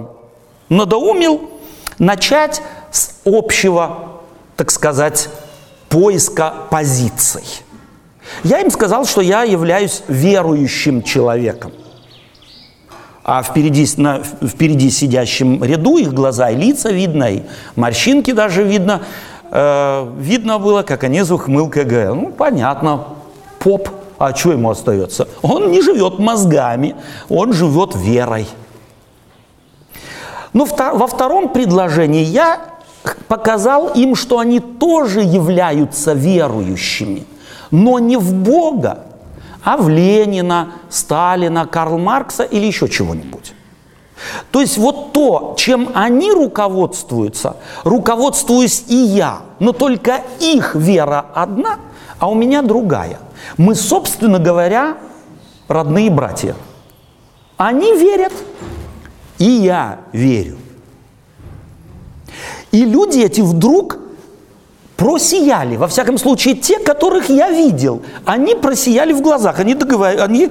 надоумил 0.70 1.52
начать 2.00 2.64
с 2.90 3.12
общего, 3.24 4.14
так 4.56 4.72
сказать, 4.72 5.30
поиска 5.90 6.52
позиций. 6.72 7.44
Я 8.44 8.60
им 8.60 8.72
сказал, 8.72 9.06
что 9.06 9.22
я 9.22 9.44
являюсь 9.44 10.02
верующим 10.08 11.04
человеком. 11.04 11.72
А 13.24 13.44
впереди, 13.44 13.88
на, 13.98 14.24
впереди 14.24 14.90
сидящем 14.90 15.64
ряду 15.64 15.98
их 15.98 16.14
глаза 16.14 16.50
и 16.50 16.56
лица 16.56 16.92
видно, 16.92 17.32
и 17.32 17.44
морщинки 17.76 18.32
даже 18.32 18.64
видно. 18.64 19.04
Э, 19.56 20.12
видно 20.18 20.58
было, 20.58 20.84
как 20.84 21.04
они 21.04 21.22
ухмылкой 21.22 21.86
говорят, 21.86 22.16
ну, 22.16 22.32
понятно, 22.32 23.06
поп, 23.60 23.88
а 24.18 24.36
что 24.36 24.52
ему 24.52 24.70
остается? 24.70 25.28
Он 25.42 25.72
не 25.72 25.82
живет 25.82 26.20
мозгами, 26.20 26.96
он 27.30 27.54
живет 27.54 27.96
верой. 27.96 28.48
Но 30.54 30.66
во 30.66 31.08
втором 31.08 31.50
предложении 31.50 32.24
я 32.24 32.60
показал 33.28 33.90
им, 33.90 34.16
что 34.16 34.40
они 34.40 34.60
тоже 34.60 35.22
являются 35.22 36.14
верующими– 36.14 37.26
но 37.74 37.98
не 37.98 38.18
в 38.18 38.34
Бога, 38.34 39.00
а 39.64 39.78
в 39.78 39.90
Ленина, 39.90 40.74
Сталина, 40.90 41.66
Карл 41.66 41.98
Маркса 41.98 42.44
или 42.44 42.68
еще 42.68 42.88
чего-нибудь. 42.88 43.54
То 44.52 44.62
есть 44.62 44.78
вот 44.78 45.14
то, 45.14 45.56
чем 45.58 45.90
они 45.94 46.32
руководствуются, 46.32 47.58
руководствуюсь 47.84 48.86
и 48.88 48.96
я, 48.96 49.42
но 49.60 49.74
только 49.74 50.22
их 50.40 50.76
вера 50.76 51.26
одна, 51.34 51.80
а 52.20 52.30
у 52.30 52.36
меня 52.36 52.62
другая. 52.62 53.20
Мы, 53.58 53.76
собственно 53.76 54.40
говоря, 54.40 54.98
родные 55.68 56.10
братья. 56.10 56.56
Они 57.58 57.96
верят, 57.98 58.34
и 59.38 59.46
я 59.46 60.00
верю. 60.12 60.58
И 62.72 62.86
люди 62.86 63.20
эти 63.20 63.42
вдруг 63.42 64.00
просияли. 64.98 65.76
Во 65.76 65.88
всяком 65.88 66.18
случае, 66.18 66.56
те, 66.56 66.80
которых 66.80 67.30
я 67.30 67.50
видел, 67.50 68.02
они 68.26 68.56
просияли 68.56 69.14
в 69.14 69.22
глазах. 69.22 69.60
Они, 69.60 69.74
договор... 69.74 70.20
они 70.20 70.50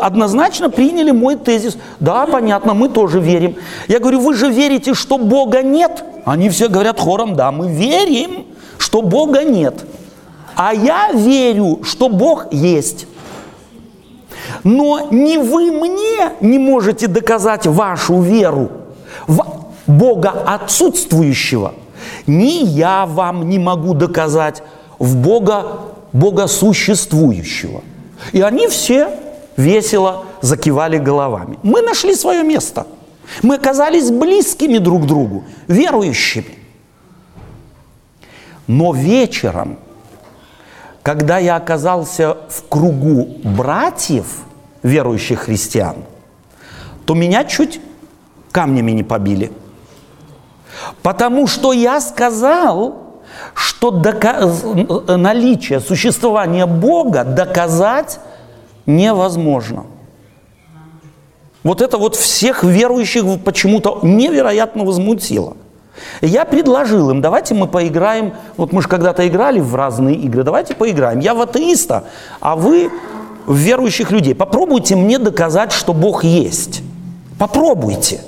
однозначно 0.00 0.70
приняли 0.70 1.10
мой 1.10 1.36
тезис. 1.36 1.76
Да, 1.98 2.26
понятно, 2.26 2.74
мы 2.74 2.88
тоже 2.88 3.20
верим. 3.20 3.56
Я 3.88 3.98
говорю, 3.98 4.20
вы 4.20 4.34
же 4.34 4.50
верите, 4.50 4.94
что 4.94 5.18
Бога 5.18 5.62
нет? 5.62 6.04
Они 6.24 6.48
все 6.50 6.68
говорят 6.68 7.00
хором, 7.00 7.34
да, 7.34 7.50
мы 7.50 7.68
верим, 7.68 8.46
что 8.78 9.02
Бога 9.02 9.42
нет. 9.42 9.74
А 10.54 10.74
я 10.74 11.12
верю, 11.12 11.80
что 11.82 12.08
Бог 12.08 12.52
есть. 12.52 13.06
Но 14.62 15.08
не 15.10 15.38
вы 15.38 15.72
мне 15.72 16.32
не 16.40 16.58
можете 16.58 17.06
доказать 17.06 17.66
вашу 17.66 18.20
веру 18.20 18.70
в 19.26 19.42
Бога 19.86 20.30
отсутствующего– 20.46 21.74
ни 22.26 22.64
я 22.64 23.06
вам 23.06 23.48
не 23.48 23.58
могу 23.58 23.94
доказать 23.94 24.62
в 24.98 25.16
Бога, 25.16 25.92
Бога 26.12 26.46
существующего. 26.46 27.82
И 28.32 28.40
они 28.40 28.68
все 28.68 29.08
весело 29.56 30.24
закивали 30.40 30.98
головами. 30.98 31.58
Мы 31.62 31.82
нашли 31.82 32.14
свое 32.14 32.42
место. 32.42 32.86
Мы 33.42 33.54
оказались 33.56 34.10
близкими 34.10 34.78
друг 34.78 35.06
другу, 35.06 35.44
верующими. 35.68 36.58
Но 38.66 38.92
вечером, 38.92 39.78
когда 41.02 41.38
я 41.38 41.56
оказался 41.56 42.36
в 42.48 42.68
кругу 42.68 43.28
братьев, 43.42 44.26
верующих 44.82 45.40
христиан, 45.40 45.96
то 47.04 47.14
меня 47.14 47.44
чуть 47.44 47.80
камнями 48.52 48.92
не 48.92 49.02
побили– 49.02 49.52
Потому 51.02 51.46
что 51.46 51.72
я 51.72 52.00
сказал, 52.00 52.96
что 53.54 53.90
дока- 53.90 55.16
наличие 55.16 55.80
существования 55.80 56.66
Бога 56.66 57.24
доказать 57.24 58.20
невозможно. 58.86 59.84
Вот 61.62 61.82
это 61.82 61.98
вот 61.98 62.16
всех 62.16 62.64
верующих 62.64 63.24
почему-то 63.44 63.98
невероятно 64.02 64.84
возмутило. 64.84 65.56
Я 66.22 66.46
предложил 66.46 67.10
им, 67.10 67.20
давайте 67.20 67.54
мы 67.54 67.66
поиграем, 67.66 68.32
вот 68.56 68.72
мы 68.72 68.80
же 68.80 68.88
когда-то 68.88 69.26
играли 69.28 69.60
в 69.60 69.74
разные 69.74 70.16
игры, 70.16 70.42
давайте 70.42 70.74
поиграем. 70.74 71.20
Я 71.20 71.34
в 71.34 71.42
атеиста, 71.42 72.04
а 72.40 72.56
вы 72.56 72.90
в 73.46 73.54
верующих 73.54 74.10
людей. 74.10 74.34
Попробуйте 74.34 74.96
мне 74.96 75.18
доказать, 75.18 75.72
что 75.72 75.92
Бог 75.92 76.24
есть. 76.24 76.82
Попробуйте. 77.38 78.20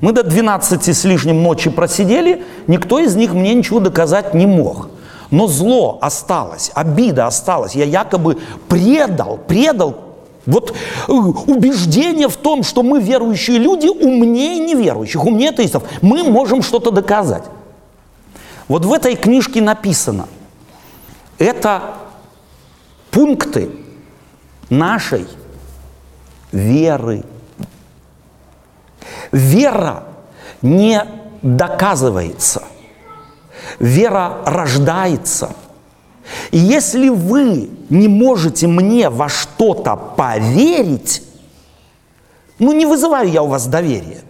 Мы 0.00 0.12
до 0.12 0.22
12 0.22 0.96
с 0.96 1.04
лишним 1.04 1.42
ночи 1.42 1.70
просидели, 1.70 2.44
никто 2.66 2.98
из 2.98 3.16
них 3.16 3.32
мне 3.32 3.54
ничего 3.54 3.80
доказать 3.80 4.34
не 4.34 4.46
мог. 4.46 4.90
Но 5.30 5.46
зло 5.46 5.98
осталось, 6.00 6.70
обида 6.74 7.26
осталась. 7.26 7.74
Я 7.74 7.84
якобы 7.84 8.38
предал, 8.68 9.38
предал 9.38 9.96
вот 10.46 10.74
э, 11.08 11.12
убеждение 11.12 12.28
в 12.28 12.36
том, 12.36 12.62
что 12.62 12.82
мы 12.82 13.00
верующие 13.02 13.58
люди 13.58 13.88
умнее 13.88 14.58
неверующих, 14.60 15.24
умнее 15.24 15.50
атеистов. 15.50 15.82
Мы 16.00 16.24
можем 16.24 16.62
что-то 16.62 16.90
доказать. 16.90 17.44
Вот 18.68 18.84
в 18.84 18.92
этой 18.92 19.16
книжке 19.16 19.60
написано, 19.60 20.28
это 21.38 21.96
пункты 23.10 23.70
нашей 24.70 25.26
веры. 26.52 27.24
Вера 29.32 30.04
не 30.62 31.04
доказывается. 31.42 32.62
Вера 33.78 34.38
рождается. 34.44 35.50
И 36.50 36.58
если 36.58 37.08
вы 37.08 37.70
не 37.88 38.08
можете 38.08 38.66
мне 38.66 39.08
во 39.08 39.28
что-то 39.28 39.96
поверить, 39.96 41.22
ну 42.58 42.72
не 42.72 42.86
вызываю 42.86 43.30
я 43.30 43.42
у 43.42 43.48
вас 43.48 43.66
доверие, 43.66 44.20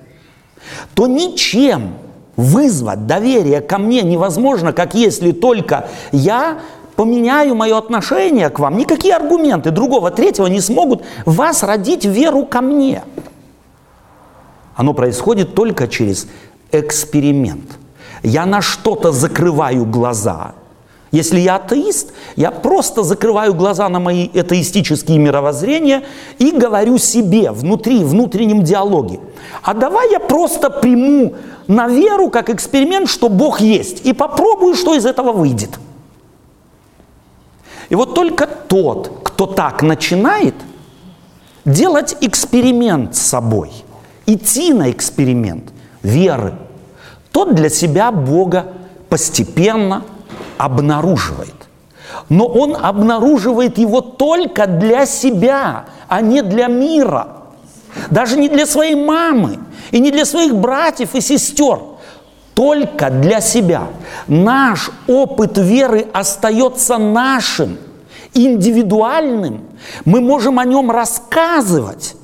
то 0.95 1.07
ничем 1.07 1.95
вызвать 2.37 3.07
доверие 3.07 3.61
ко 3.61 3.79
мне 3.79 4.03
невозможно, 4.03 4.73
как 4.73 4.95
если 4.95 5.33
только 5.33 5.89
я 6.13 6.59
поменяю 6.95 7.55
мое 7.55 7.79
отношение 7.79 8.49
к 8.51 8.59
вам. 8.59 8.77
Никакие 8.77 9.15
аргументы 9.15 9.71
другого, 9.71 10.11
третьего 10.11 10.47
не 10.47 10.61
смогут 10.61 11.05
вас 11.27 11.63
родить 11.63 12.05
веру 12.05 12.45
ко 12.45 12.61
мне. 12.61 13.03
Оно 14.79 14.95
происходит 14.95 15.57
только 15.57 15.89
через 15.89 16.29
эксперимент. 16.71 17.69
Я 18.23 18.47
на 18.47 18.63
что-то 18.63 19.11
закрываю 19.11 19.85
глаза. 19.85 20.55
Если 21.11 21.41
я 21.41 21.57
атеист, 21.57 22.13
я 22.37 22.53
просто 22.53 23.03
закрываю 23.03 23.55
глаза 23.55 23.89
на 23.89 23.99
мои 23.99 24.29
атеистические 24.39 25.19
мировоззрения 25.19 26.05
и 26.39 26.53
говорю 26.53 26.97
себе 26.97 27.51
внутри, 27.51 28.05
внутреннем 28.05 28.63
диалоге. 28.63 29.19
А 29.63 29.75
давай 29.75 30.13
я 30.13 30.21
просто 30.21 30.71
приму 30.71 31.35
на 31.67 31.89
веру 31.89 32.31
как 32.31 32.49
эксперимент, 32.49 33.09
что 33.09 33.29
Бог 33.29 33.61
есть, 33.61 34.07
и 34.07 34.13
попробую, 34.13 34.77
что 34.77 34.95
из 34.95 35.07
этого 35.07 35.33
выйдет. 35.33 35.81
И 37.89 37.97
вот 37.97 38.15
только 38.15 38.47
тот, 38.47 39.11
кто 39.25 39.47
так 39.47 39.83
начинает, 39.83 40.55
делать 41.65 42.17
эксперимент 42.21 43.17
с 43.17 43.23
собой– 43.23 43.73
идти 44.29 44.73
на 44.75 44.91
эксперимент 44.91 45.73
веры, 46.03 46.55
тот 47.33 47.55
для 47.55 47.71
себя 47.71 48.13
Бога 48.13 48.67
постепенно 49.09 50.05
обнаруживает. 50.59 51.55
Но 52.29 52.47
он 52.47 52.77
обнаруживает 52.77 53.79
его 53.79 54.01
только 54.01 54.67
для 54.67 55.07
себя, 55.07 55.87
а 56.09 56.21
не 56.21 56.43
для 56.43 56.67
мира. 56.67 57.29
Даже 58.11 58.39
не 58.39 58.49
для 58.49 58.67
своей 58.67 58.95
мамы 58.95 59.59
и 59.91 60.01
не 60.01 60.11
для 60.11 60.25
своих 60.25 60.55
братьев 60.55 61.15
и 61.15 61.21
сестер. 61.21 61.81
Только 62.55 63.09
для 63.11 63.41
себя. 63.41 63.87
Наш 64.27 64.91
опыт 65.07 65.57
веры 65.57 66.07
остается 66.13 66.99
нашим, 66.99 67.79
индивидуальным. 68.35 69.63
Мы 70.05 70.21
можем 70.21 70.59
о 70.59 70.65
нем 70.65 70.91
рассказывать, 70.91 72.17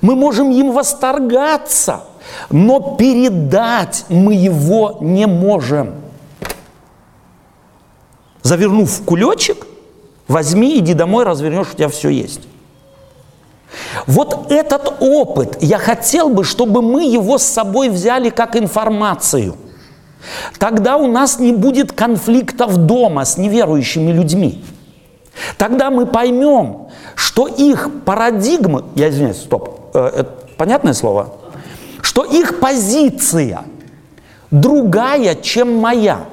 мы 0.00 0.14
можем 0.16 0.50
им 0.50 0.72
восторгаться, 0.72 2.04
но 2.50 2.96
передать 2.96 4.04
мы 4.08 4.34
его 4.34 4.98
не 5.00 5.26
можем. 5.26 5.94
Завернув 8.42 8.90
в 8.90 9.04
кулечек, 9.04 9.66
возьми, 10.28 10.78
иди 10.78 10.94
домой, 10.94 11.24
развернешь, 11.24 11.68
у 11.72 11.76
тебя 11.76 11.88
все 11.88 12.08
есть. 12.08 12.40
Вот 14.06 14.50
этот 14.50 14.96
опыт, 15.00 15.62
я 15.62 15.78
хотел 15.78 16.28
бы, 16.28 16.44
чтобы 16.44 16.82
мы 16.82 17.04
его 17.04 17.38
с 17.38 17.44
собой 17.44 17.88
взяли 17.88 18.30
как 18.30 18.56
информацию. 18.56 19.56
Тогда 20.58 20.96
у 20.96 21.06
нас 21.06 21.38
не 21.38 21.52
будет 21.52 21.92
конфликтов 21.92 22.76
дома 22.76 23.24
с 23.24 23.36
неверующими 23.38 24.12
людьми. 24.12 24.64
Тогда 25.56 25.90
мы 25.90 26.06
поймем, 26.06 26.88
что 27.14 27.46
их 27.46 27.90
парадигмы, 28.04 28.84
я 28.94 29.08
извиняюсь, 29.08 29.38
стоп, 29.38 29.90
э, 29.94 30.10
это 30.18 30.30
понятное 30.56 30.92
слово? 30.92 31.34
Что 32.00 32.24
их 32.24 32.60
позиция 32.60 33.64
другая, 34.52 35.34
чем 35.34 35.78
моя. 35.78 36.26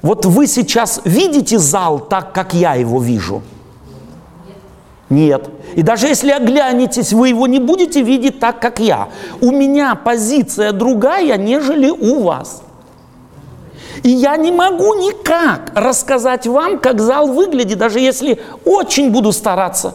Вот 0.00 0.24
вы 0.24 0.46
сейчас 0.46 1.00
видите 1.04 1.58
зал 1.58 2.00
так, 2.00 2.32
как 2.32 2.54
я 2.54 2.74
его 2.74 3.00
вижу? 3.00 3.42
Нет. 5.10 5.48
И 5.74 5.82
даже 5.82 6.06
если 6.06 6.30
оглянетесь, 6.30 7.12
вы 7.12 7.28
его 7.28 7.46
не 7.46 7.58
будете 7.58 8.02
видеть 8.02 8.40
так, 8.40 8.60
как 8.60 8.80
я. 8.80 9.08
У 9.40 9.50
меня 9.50 9.94
позиция 9.94 10.72
другая, 10.72 11.36
нежели 11.36 11.90
у 11.90 12.22
вас. 12.22 12.62
И 14.02 14.10
я 14.10 14.36
не 14.36 14.50
могу 14.50 14.94
никак 14.94 15.70
рассказать 15.74 16.46
вам, 16.46 16.78
как 16.78 17.00
зал 17.00 17.28
выглядит, 17.28 17.78
даже 17.78 18.00
если 18.00 18.40
очень 18.64 19.10
буду 19.10 19.32
стараться. 19.32 19.94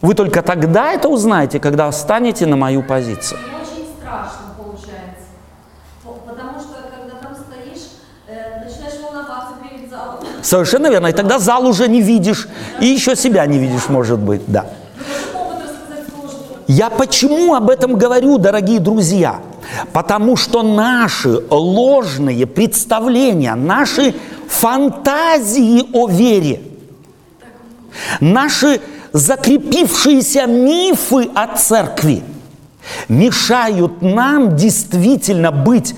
Вы 0.00 0.14
только 0.14 0.42
тогда 0.42 0.92
это 0.92 1.08
узнаете, 1.08 1.60
когда 1.60 1.90
встанете 1.90 2.46
на 2.46 2.56
мою 2.56 2.82
позицию. 2.82 3.38
Очень 3.62 3.86
страшно 3.96 4.54
получается. 4.58 5.28
Потому 6.02 6.60
что, 6.60 6.74
когда 6.90 7.16
там 7.22 7.36
стоишь, 7.36 7.88
э, 8.26 8.64
начинаешь 8.64 9.00
волноваться 9.00 9.54
перед 9.62 9.88
залом. 9.88 10.18
Совершенно 10.42 10.88
верно. 10.88 11.06
И 11.06 11.12
тогда 11.12 11.38
зал 11.38 11.66
уже 11.66 11.88
не 11.88 12.02
видишь. 12.02 12.48
И 12.80 12.86
еще 12.86 13.16
себя 13.16 13.46
не 13.46 13.58
видишь, 13.58 13.88
может 13.88 14.18
быть, 14.18 14.42
да. 14.46 14.66
Я 16.66 16.90
почему 16.90 17.54
об 17.54 17.70
этом 17.70 17.96
говорю, 17.96 18.38
дорогие 18.38 18.80
друзья? 18.80 19.40
Потому 19.92 20.36
что 20.36 20.62
наши 20.62 21.42
ложные 21.50 22.46
представления, 22.46 23.54
наши 23.54 24.14
фантазии 24.48 25.84
о 25.92 26.08
вере, 26.08 26.60
наши 28.20 28.80
закрепившиеся 29.12 30.46
мифы 30.46 31.28
о 31.34 31.56
церкви 31.56 32.22
мешают 33.08 34.02
нам 34.02 34.56
действительно 34.56 35.52
быть 35.52 35.94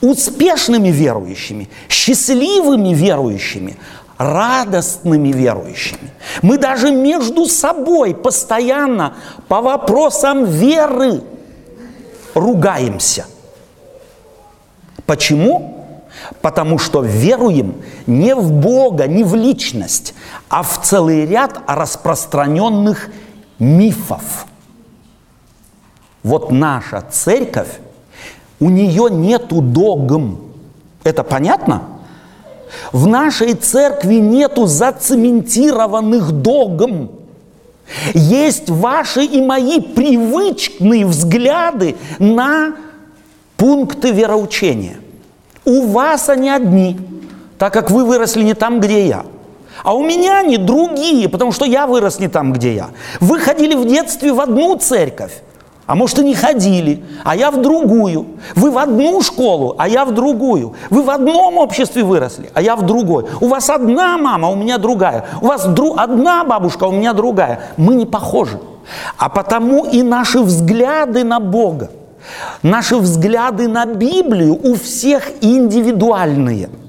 успешными 0.00 0.88
верующими, 0.88 1.68
счастливыми 1.88 2.94
верующими, 2.94 3.76
радостными 4.18 5.32
верующими. 5.32 6.12
Мы 6.42 6.58
даже 6.58 6.90
между 6.90 7.46
собой 7.46 8.14
постоянно 8.14 9.14
по 9.48 9.60
вопросам 9.60 10.44
веры 10.44 11.22
ругаемся. 12.34 13.26
Почему? 15.06 15.86
Потому 16.42 16.78
что 16.78 17.02
веруем 17.02 17.82
не 18.06 18.34
в 18.34 18.52
Бога, 18.52 19.06
не 19.06 19.24
в 19.24 19.34
личность, 19.34 20.14
а 20.48 20.62
в 20.62 20.82
целый 20.82 21.26
ряд 21.26 21.60
распространенных 21.66 23.08
мифов. 23.58 24.46
Вот 26.22 26.50
наша 26.50 27.02
церковь, 27.10 27.80
у 28.58 28.68
нее 28.68 29.08
нету 29.10 29.62
догм. 29.62 30.52
Это 31.02 31.24
понятно? 31.24 31.82
В 32.92 33.06
нашей 33.06 33.54
церкви 33.54 34.16
нету 34.16 34.66
зацементированных 34.66 36.32
догм. 36.32 37.10
Есть 38.14 38.70
ваши 38.70 39.24
и 39.24 39.40
мои 39.40 39.80
привычные 39.80 41.06
взгляды 41.06 41.96
на 42.18 42.74
пункты 43.56 44.10
вероучения. 44.10 44.96
У 45.64 45.86
вас 45.86 46.28
они 46.28 46.50
одни, 46.50 46.98
так 47.58 47.72
как 47.72 47.90
вы 47.90 48.04
выросли 48.04 48.42
не 48.42 48.54
там, 48.54 48.80
где 48.80 49.06
я. 49.06 49.26
А 49.82 49.94
у 49.94 50.02
меня 50.02 50.40
они 50.40 50.56
другие, 50.56 51.28
потому 51.28 51.52
что 51.52 51.64
я 51.64 51.86
вырос 51.86 52.18
не 52.18 52.28
там, 52.28 52.52
где 52.52 52.74
я. 52.74 52.90
Вы 53.20 53.38
ходили 53.38 53.74
в 53.74 53.86
детстве 53.86 54.32
в 54.32 54.40
одну 54.40 54.76
церковь, 54.76 55.32
А 55.90 55.96
может, 55.96 56.20
и 56.20 56.24
не 56.24 56.36
ходили, 56.36 57.02
а 57.24 57.34
я 57.34 57.50
в 57.50 57.60
другую. 57.60 58.24
Вы 58.54 58.70
в 58.70 58.78
одну 58.78 59.20
школу, 59.22 59.74
а 59.76 59.88
я 59.88 60.04
в 60.04 60.14
другую. 60.14 60.74
Вы 60.88 61.02
в 61.02 61.10
одном 61.10 61.58
обществе 61.58 62.04
выросли, 62.04 62.48
а 62.54 62.62
я 62.62 62.76
в 62.76 62.86
другой. 62.86 63.26
У 63.40 63.48
вас 63.48 63.68
одна 63.70 64.16
мама, 64.16 64.50
у 64.50 64.54
меня 64.54 64.78
другая. 64.78 65.24
У 65.42 65.46
вас 65.46 65.66
дру... 65.66 65.96
одна 65.96 66.44
бабушка, 66.44 66.84
у 66.84 66.92
меня 66.92 67.12
другая. 67.12 67.62
Мы 67.76 67.96
не 67.96 68.06
похожи. 68.06 68.60
А 69.18 69.28
потому 69.28 69.84
и 69.84 70.04
наши 70.04 70.38
взгляды 70.38 71.24
на 71.24 71.40
Бога, 71.40 71.90
наши 72.62 72.96
взгляды 72.96 73.66
на 73.66 73.84
Библию 73.84 74.60
у 74.62 74.76
всех 74.76 75.24
индивидуальные– 75.40 76.70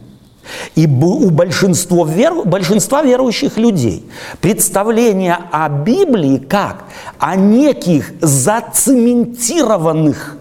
и 0.75 0.85
у 0.87 1.29
большинства, 1.29 2.05
веру, 2.05 2.43
большинства 2.45 3.03
верующих 3.03 3.57
людей 3.57 4.09
представление 4.39 5.37
о 5.51 5.67
Библии 5.69 6.37
как 6.37 6.85
о 7.19 7.35
неких 7.35 8.13
зацементированных, 8.21 10.37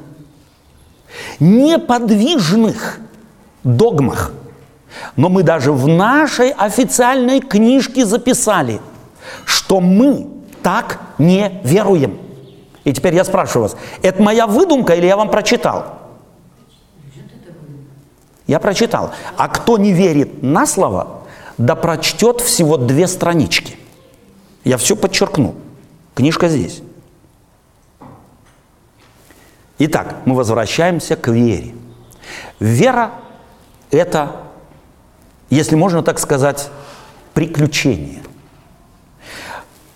неподвижных 1.39 3.01
догмах. 3.63 4.33
Но 5.17 5.29
мы 5.29 5.43
даже 5.43 5.73
в 5.73 5.87
нашей 5.87 6.51
официальной 6.51 7.41
книжке 7.41 8.07
записали, 8.07 8.81
что 9.45 9.81
мы 9.81 10.29
так 10.63 11.01
не 11.19 11.61
веруем. 11.65 12.19
И 12.85 12.93
теперь 12.93 13.15
я 13.15 13.25
спрашиваю 13.25 13.65
вас, 13.65 13.77
это 14.03 14.23
моя 14.23 14.47
выдумка 14.47 14.95
или 14.95 15.07
я 15.07 15.17
вам 15.17 15.31
прочитал? 15.31 16.00
Я 18.51 18.59
прочитал. 18.59 19.13
А 19.37 19.47
кто 19.47 19.79
не 19.79 19.93
верит 19.93 20.43
на 20.43 20.67
слово, 20.67 21.23
да 21.57 21.77
прочтет 21.77 22.41
всего 22.41 22.77
две 22.77 23.07
странички. 23.07 23.77
Я 24.65 24.77
все 24.77 24.97
подчеркну. 24.97 25.55
Книжка 26.17 26.49
здесь. 26.49 26.83
Итак, 29.79 30.17
мы 30.25 30.35
возвращаемся 30.35 31.15
к 31.15 31.29
вере. 31.29 31.77
Вера– 32.59 33.13
это, 33.93 34.33
если 35.49 35.77
можно 35.77 36.03
так 36.03 36.19
сказать, 36.19 36.71
приключение. 37.35 38.21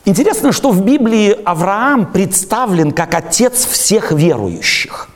Интересно, 0.04 0.52
что 0.52 0.70
в 0.70 0.80
Библии 0.84 1.36
Авраам 1.44 2.06
представлен 2.06 2.92
как 2.92 3.14
отец 3.16 3.66
всех 3.66 4.12
верующих– 4.12 5.08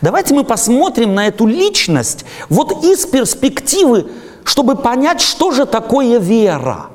Давайте 0.00 0.34
мы 0.34 0.44
посмотрим 0.44 1.14
на 1.14 1.26
эту 1.26 1.46
личность 1.46 2.24
вот 2.48 2.84
из 2.84 3.06
перспективы, 3.06 4.10
чтобы 4.44 4.76
понять, 4.76 5.20
что 5.20 5.50
же 5.50 5.66
такое 5.66 6.18
вера. 6.18 6.86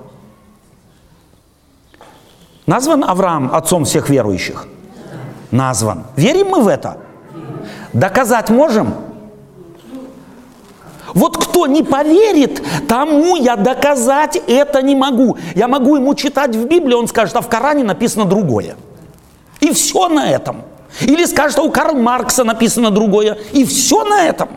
Назван 2.65 3.03
Авраам 3.03 3.53
отцом 3.53 3.85
всех 3.85 4.09
верующих? 4.09 4.67
Назван. 5.51 6.05
Верим 6.15 6.47
мы 6.49 6.61
в 6.61 6.67
это? 6.67 6.97
Доказать 7.93 8.49
можем? 8.49 8.95
Вот 11.13 11.37
кто 11.37 11.67
не 11.67 11.83
поверит, 11.83 12.61
тому 12.89 13.35
я 13.37 13.55
доказать 13.55 14.35
это 14.47 14.81
не 14.81 14.95
могу. 14.95 15.37
Я 15.55 15.67
могу 15.67 15.95
ему 15.95 16.13
читать 16.15 16.55
в 16.55 16.67
Библии, 16.67 16.93
он 16.93 17.07
скажет, 17.07 17.35
а 17.35 17.41
в 17.41 17.47
Коране 17.47 17.83
написано 17.83 18.25
другое. 18.25 18.75
И 19.61 19.71
все 19.71 20.09
на 20.09 20.29
этом– 20.29 20.63
или 21.01 21.25
скажет, 21.25 21.53
что 21.53 21.63
у 21.63 21.71
Карла 21.71 21.97
Маркса 21.97 22.43
написано 22.43 22.91
другое. 22.91 23.37
И 23.53 23.65
все 23.65 24.03
на 24.03 24.23
этом. 24.23 24.49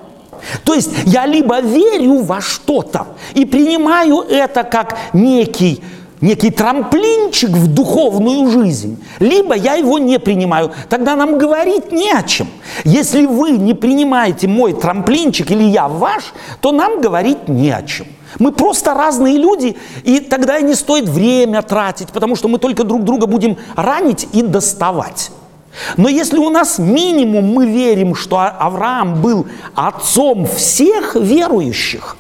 То 0.64 0.74
есть 0.74 0.90
я 1.04 1.26
либо 1.26 1.60
верю 1.60 2.22
во 2.22 2.40
что-то 2.40 3.08
и 3.34 3.44
принимаю 3.44 4.20
это 4.20 4.62
как 4.62 4.96
некий, 5.12 5.82
некий 6.20 6.50
трамплинчик 6.50 7.50
в 7.50 7.72
духовную 7.72 8.50
жизнь, 8.50 9.02
либо 9.18 9.54
я 9.54 9.74
его 9.74 9.98
не 9.98 10.18
принимаю. 10.18 10.72
Тогда 10.88 11.16
нам 11.16 11.38
говорить 11.38 11.92
не 11.92 12.12
о 12.12 12.22
чем. 12.22 12.48
Если 12.84 13.26
вы 13.26 13.52
не 13.52 13.74
принимаете 13.74 14.48
мой 14.48 14.74
трамплинчик 14.74 15.50
или 15.50 15.64
я 15.64 15.88
ваш, 15.88 16.32
то 16.60 16.72
нам 16.72 17.00
говорить 17.00 17.48
не 17.48 17.70
о 17.70 17.82
чем. 17.82 18.06
Мы 18.38 18.52
просто 18.52 18.94
разные 18.94 19.38
люди, 19.38 19.76
и 20.04 20.20
тогда 20.20 20.58
и 20.58 20.62
не 20.62 20.74
стоит 20.74 21.08
время 21.08 21.62
тратить, 21.62 22.08
потому 22.08 22.36
что 22.36 22.46
мы 22.48 22.58
только 22.58 22.84
друг 22.84 23.02
друга 23.02 23.26
будем 23.26 23.56
ранить 23.74 24.28
и 24.32 24.42
доставать. 24.42 25.30
Но 25.96 26.08
если 26.08 26.38
у 26.38 26.50
нас 26.50 26.78
минимум 26.78 27.52
мы 27.52 27.66
верим, 27.66 28.14
что 28.14 28.38
а-, 28.38 28.48
Авраам 28.48 29.20
был 29.20 29.46
отцом 29.74 30.46
всех 30.46 31.14
верующих, 31.14 32.16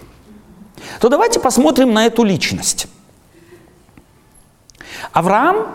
то 1.00 1.08
давайте 1.08 1.40
посмотрим 1.40 1.92
на 1.92 2.06
эту 2.06 2.24
личность. 2.24 2.86
Авраам 5.12 5.68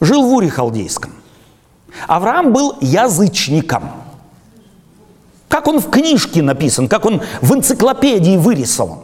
жил 0.00 0.22
в 0.22 0.32
Уре 0.32 0.50
Халдейском. 0.50 1.12
Авраам 2.06 2.52
был 2.52 2.76
язычником. 2.80 3.90
Как 5.48 5.66
он 5.68 5.80
в 5.80 5.88
книжке 5.88 6.42
написан, 6.42 6.88
как 6.88 7.06
он 7.06 7.22
в 7.40 7.54
энциклопедии 7.54 8.36
вырисован. 8.36 9.00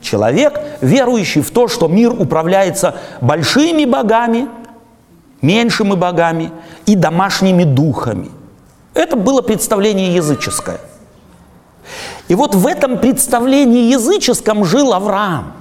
Человек, 0.00 0.58
верующий 0.80 1.42
в 1.42 1.50
то, 1.50 1.68
что 1.68 1.86
мир 1.86 2.10
управляется 2.10 2.96
большими 3.20 3.84
богами– 3.84 4.48
меньшими 5.42 5.94
богами 5.94 6.50
и 6.86 6.96
домашними 6.96 7.64
духами. 7.64 8.30
Это 8.94 9.16
было 9.16 9.42
представление 9.42 10.14
языческое. 10.14 10.80
И 12.28 12.34
вот 12.34 12.54
в 12.54 12.66
этом 12.66 12.98
представлении 12.98 13.90
языческом 13.90 14.64
жил 14.64 14.92
Авраам. 14.92 15.54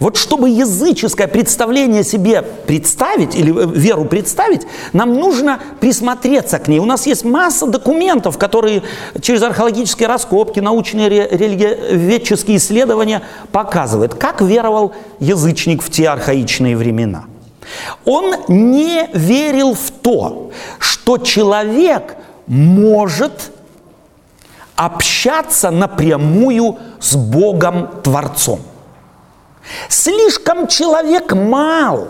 Вот 0.00 0.16
чтобы 0.16 0.50
языческое 0.50 1.28
представление 1.28 2.02
себе 2.02 2.42
представить 2.42 3.36
или 3.36 3.56
э, 3.56 3.66
веру 3.66 4.04
представить, 4.04 4.66
нам 4.92 5.14
нужно 5.14 5.60
присмотреться 5.78 6.58
к 6.58 6.66
ней. 6.68 6.80
У 6.80 6.84
нас 6.84 7.06
есть 7.06 7.24
масса 7.24 7.66
документов, 7.66 8.36
которые 8.36 8.82
через 9.20 9.42
археологические 9.42 10.08
раскопки, 10.08 10.58
научные 10.60 11.08
религиоведческие 11.08 12.56
исследования 12.56 13.22
показывают, 13.52 14.14
как 14.14 14.42
веровал 14.42 14.92
язычник 15.20 15.82
в 15.82 15.90
те 15.90 16.08
архаичные 16.08 16.76
времена– 16.76 17.24
он 18.04 18.34
не 18.48 19.08
верил 19.12 19.74
в 19.74 19.90
то, 19.90 20.50
что 20.78 21.18
человек 21.18 22.16
может 22.46 23.52
общаться 24.76 25.70
напрямую 25.70 26.78
с 27.00 27.14
Богом 27.14 28.00
Творцом. 28.02 28.60
Слишком 29.88 30.66
человек 30.66 31.32
мал, 31.34 32.08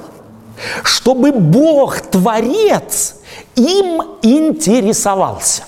чтобы 0.82 1.32
Бог 1.32 2.00
Творец 2.00 3.16
им 3.56 4.02
интересовался. 4.22 5.64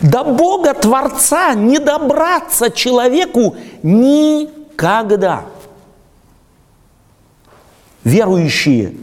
До 0.00 0.24
Бога 0.24 0.74
Творца 0.74 1.54
не 1.54 1.78
добраться 1.78 2.70
человеку 2.70 3.56
никогда 3.82 5.44
верующие 8.04 8.94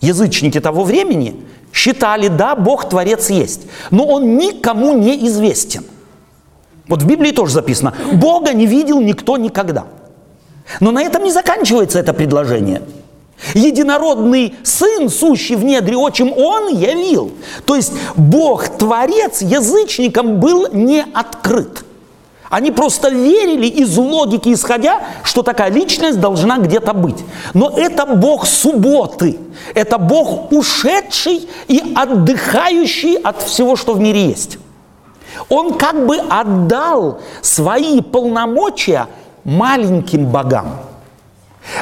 язычники 0.00 0.60
того 0.60 0.84
времени 0.84 1.36
считали, 1.72 2.28
да, 2.28 2.54
Бог 2.56 2.88
Творец 2.88 3.30
есть, 3.30 3.62
но 3.90 4.06
Он 4.06 4.36
никому 4.36 4.96
не 4.96 5.26
известен. 5.26 5.84
Вот 6.88 7.02
в 7.02 7.06
Библии 7.06 7.32
тоже 7.32 7.52
записано, 7.52 7.94
Бога 8.12 8.52
не 8.52 8.66
видел 8.66 9.00
никто 9.00 9.36
никогда. 9.36 9.86
Но 10.80 10.90
на 10.90 11.02
этом 11.02 11.24
не 11.24 11.32
заканчивается 11.32 11.98
это 11.98 12.12
предложение. 12.12 12.82
Единородный 13.54 14.54
Сын, 14.62 15.08
сущий 15.08 15.56
в 15.56 15.64
недре 15.64 15.96
отчим, 15.96 16.32
Он 16.32 16.68
явил. 16.68 17.32
То 17.64 17.76
есть 17.76 17.92
Бог 18.16 18.68
Творец 18.68 19.42
язычникам 19.42 20.40
был 20.40 20.68
не 20.72 21.04
открыт. 21.12 21.85
Они 22.48 22.70
просто 22.70 23.08
верили 23.08 23.66
из 23.66 23.96
логики 23.96 24.52
исходя, 24.52 25.00
что 25.24 25.42
такая 25.42 25.70
личность 25.70 26.20
должна 26.20 26.58
где-то 26.58 26.92
быть. 26.92 27.24
Но 27.54 27.70
это 27.70 28.06
Бог 28.06 28.46
субботы. 28.46 29.38
Это 29.74 29.98
Бог 29.98 30.52
ушедший 30.52 31.48
и 31.66 31.94
отдыхающий 31.94 33.16
от 33.16 33.42
всего, 33.42 33.74
что 33.76 33.94
в 33.94 34.00
мире 34.00 34.26
есть. 34.26 34.58
Он 35.48 35.74
как 35.74 36.06
бы 36.06 36.18
отдал 36.18 37.20
свои 37.42 38.00
полномочия 38.00 39.08
маленьким 39.44 40.26
богам. 40.26 40.80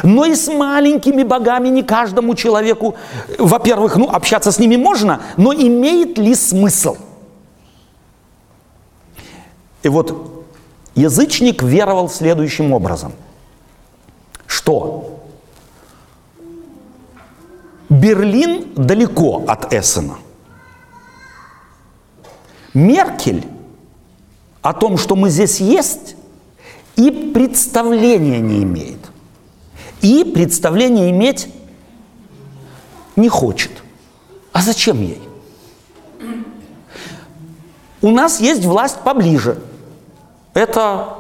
Но 0.03 0.25
и 0.25 0.35
с 0.35 0.51
маленькими 0.51 1.23
богами 1.25 1.69
не 1.69 1.83
каждому 1.83 2.35
человеку, 2.35 2.95
во-первых, 3.39 3.97
ну, 3.97 4.09
общаться 4.09 4.51
с 4.51 4.59
ними 4.59 4.77
можно, 4.77 5.21
но 5.37 5.53
имеет 5.53 6.17
ли 6.17 6.35
смысл? 6.35 6.97
И 9.83 9.89
вот 9.89 10.34
Язычник 10.95 11.63
веровал 11.63 12.09
следующим 12.09 12.73
образом, 12.73 13.13
что 14.47 15.21
Берлин 17.89 18.73
далеко 18.75 19.45
от 19.47 19.73
Эссена. 19.73 20.19
Меркель 22.73 23.47
о 24.63 24.73
том, 24.73 24.97
что 24.97 25.15
мы 25.15 25.31
здесь 25.31 25.61
есть, 25.61 26.17
и 26.97 27.11
представления 27.11 28.41
не 28.41 28.63
имеет. 28.63 28.99
И 30.01 30.25
представление 30.25 31.11
иметь 31.11 31.49
не 33.17 33.29
хочет. 33.29 33.71
А 34.53 34.63
зачем 34.63 35.01
ей? 35.03 35.21
У 38.01 38.11
нас 38.11 38.41
есть 38.41 38.65
власть 38.65 39.01
поближе. 39.01 39.59
Это 40.55 41.19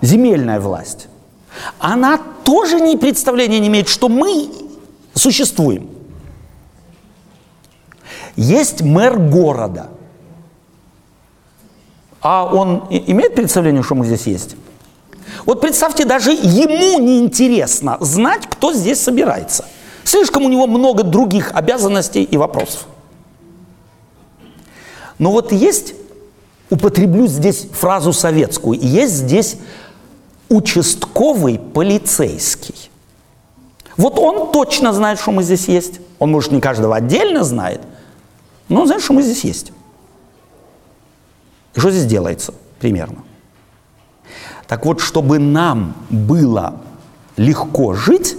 земельная 0.00 0.60
власть. 0.60 1.08
Она 1.78 2.18
тоже 2.44 2.80
не 2.80 2.96
представления 2.96 3.58
не 3.58 3.68
имеет, 3.68 3.88
что 3.88 4.08
мы 4.08 4.48
существуем. 5.14 5.90
Есть 8.36 8.80
мэр 8.80 9.18
города. 9.18 9.90
А 12.20 12.46
он 12.46 12.86
имеет 12.88 13.34
представление, 13.34 13.82
что 13.82 13.96
мы 13.96 14.06
здесь 14.06 14.26
есть? 14.26 14.56
Вот 15.44 15.60
представьте, 15.60 16.04
даже 16.04 16.30
ему 16.30 16.98
не 17.00 17.18
интересно 17.18 17.96
знать, 18.00 18.46
кто 18.46 18.72
здесь 18.72 19.00
собирается. 19.00 19.66
Слишком 20.04 20.44
у 20.44 20.48
него 20.48 20.66
много 20.66 21.02
других 21.02 21.52
обязанностей 21.52 22.22
и 22.22 22.36
вопросов. 22.36 22.86
Но 25.18 25.32
вот 25.32 25.52
есть, 25.52 25.94
употреблю 26.72 27.26
здесь 27.26 27.66
фразу 27.70 28.14
советскую, 28.14 28.80
есть 28.80 29.12
здесь 29.12 29.58
участковый 30.48 31.58
полицейский. 31.58 32.90
Вот 33.98 34.18
он 34.18 34.50
точно 34.52 34.94
знает, 34.94 35.20
что 35.20 35.32
мы 35.32 35.42
здесь 35.42 35.68
есть. 35.68 36.00
Он, 36.18 36.30
может, 36.30 36.50
не 36.50 36.62
каждого 36.62 36.96
отдельно 36.96 37.44
знает, 37.44 37.82
но 38.70 38.80
он 38.80 38.86
знает, 38.86 39.02
что 39.02 39.12
мы 39.12 39.22
здесь 39.22 39.44
есть. 39.44 39.72
И 41.74 41.80
что 41.80 41.90
здесь 41.90 42.06
делается 42.06 42.54
примерно? 42.80 43.18
Так 44.66 44.86
вот, 44.86 45.00
чтобы 45.00 45.38
нам 45.38 45.94
было 46.08 46.80
легко 47.36 47.92
жить, 47.92 48.34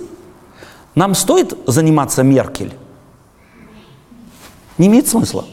нам 0.95 1.13
стоит 1.13 1.55
заниматься 1.67 2.23
Меркель? 2.23 2.73
Не 4.79 4.87
имеет 4.87 5.07
смысла. 5.07 5.45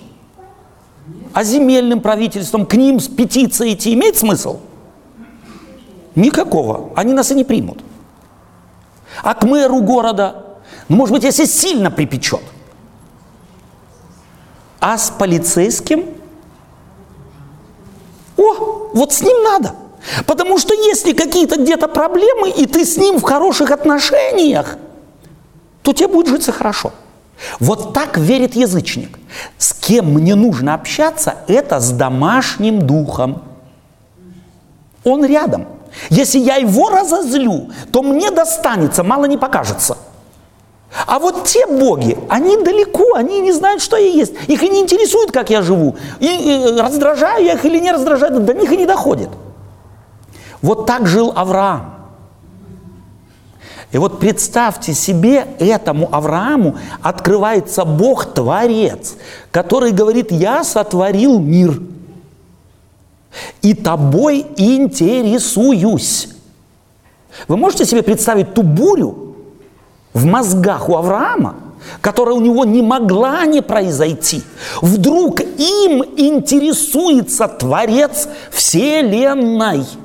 А 1.33 1.45
земельным 1.45 2.01
правительством 2.01 2.67
к 2.67 2.75
ним 2.75 2.99
с 2.99 3.09
петицией 3.09 3.75
идти 3.75 3.95
имеет 3.95 4.17
смысл? 4.17 4.61
Никакого. 6.15 6.91
Они 6.97 7.13
нас 7.13 7.31
и 7.31 7.35
не 7.35 7.45
примут. 7.45 7.83
А 9.23 9.35
к 9.35 9.45
мэру 9.45 9.81
города, 9.81 10.45
ну, 10.89 10.97
может 10.97 11.15
быть, 11.15 11.25
если 11.25 11.45
сильно 11.45 11.91
припечет. 11.91 12.41
А 14.81 14.97
с 14.97 15.11
полицейским, 15.11 16.07
о, 18.37 18.91
вот 18.95 19.13
с 19.13 19.21
ним 19.23 19.43
надо. 19.43 19.75
Потому 20.27 20.59
что 20.59 20.75
если 20.75 21.13
какие-то 21.13 21.61
где-то 21.61 21.87
проблемы, 21.87 22.51
и 22.51 22.67
ты 22.67 22.85
с 22.85 22.97
ним 22.97 23.19
в 23.19 23.23
хороших 23.23 23.71
отношениях, 23.71 24.79
то 25.83 25.93
тебе 25.93 26.09
будет 26.09 26.29
житься 26.29 26.53
хорошо. 26.53 26.93
Вот 27.59 27.95
так 27.95 28.19
верит 28.19 28.55
язычник. 28.55 29.19
С 29.59 29.73
кем 29.73 30.13
мне 30.15 30.35
нужно 30.35 30.75
общаться, 30.75 31.37
это 31.49 31.81
с 31.81 31.91
домашним 31.91 32.87
духом. 32.87 33.43
Он 35.05 35.25
рядом. 35.25 35.67
Если 36.11 36.39
я 36.39 36.57
его 36.57 36.91
разозлю, 36.91 37.71
то 37.93 38.03
мне 38.03 38.31
достанется, 38.31 39.03
мало 39.03 39.25
не 39.25 39.39
покажется. 39.39 39.97
А 41.07 41.19
вот 41.19 41.45
те 41.45 41.67
боги, 41.67 42.19
они 42.29 42.57
далеко, 42.57 43.15
они 43.15 43.41
не 43.41 43.53
знают, 43.53 43.81
что 43.81 43.97
я 43.97 44.09
есть. 44.09 44.35
Их 44.49 44.63
и 44.63 44.69
не 44.69 44.81
интересует, 44.81 45.31
как 45.31 45.51
я 45.51 45.63
живу. 45.63 45.97
И, 46.19 46.27
и 46.27 46.81
раздражаю 46.81 47.45
я 47.45 47.55
их 47.55 47.65
или 47.65 47.79
не 47.79 47.93
раздражаю, 47.93 48.41
до 48.41 48.55
них 48.55 48.71
и 48.73 48.77
не 48.77 48.87
доходит. 48.87 49.31
Вот 50.63 50.87
так 50.87 51.07
жил 51.07 51.33
Авраам. 51.35 52.00
И 53.93 53.99
вот 53.99 54.21
представьте 54.21 54.95
себе, 54.95 55.49
этому 55.59 56.09
Аврааму 56.15 56.77
открывается 57.03 57.85
Бог-творец, 57.85 59.17
который 59.51 59.91
говорит, 59.91 60.31
я 60.31 60.63
сотворил 60.63 61.41
мир, 61.41 61.81
и 63.63 63.75
тобой 63.75 64.47
интересуюсь. 64.57 66.29
Вы 67.49 67.57
можете 67.57 67.85
себе 67.85 68.03
представить 68.03 68.55
ту 68.55 68.63
бурю 68.63 69.37
в 70.13 70.25
мозгах 70.25 70.89
у 70.89 70.97
Авраама, 70.97 71.57
которая 72.01 72.37
у 72.37 72.41
него 72.41 72.65
не 72.65 72.83
могла 72.83 73.45
не 73.45 73.61
произойти. 73.61 74.43
Вдруг 74.83 75.41
им 75.41 76.05
интересуется 76.17 77.49
Творец 77.49 78.29
Вселенной– 78.53 79.85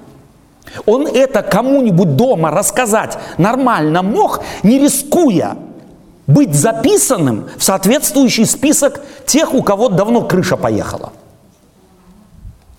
он 0.85 1.07
это 1.07 1.41
кому-нибудь 1.41 2.15
дома 2.15 2.51
рассказать 2.51 3.17
нормально 3.37 4.01
мог, 4.01 4.41
не 4.63 4.79
рискуя 4.79 5.57
быть 6.27 6.55
записанным 6.55 7.49
в 7.57 7.63
соответствующий 7.63 8.45
список 8.45 9.01
тех, 9.25 9.53
у 9.53 9.61
кого 9.61 9.89
давно 9.89 10.21
крыша 10.21 10.57
поехала. 10.57 11.13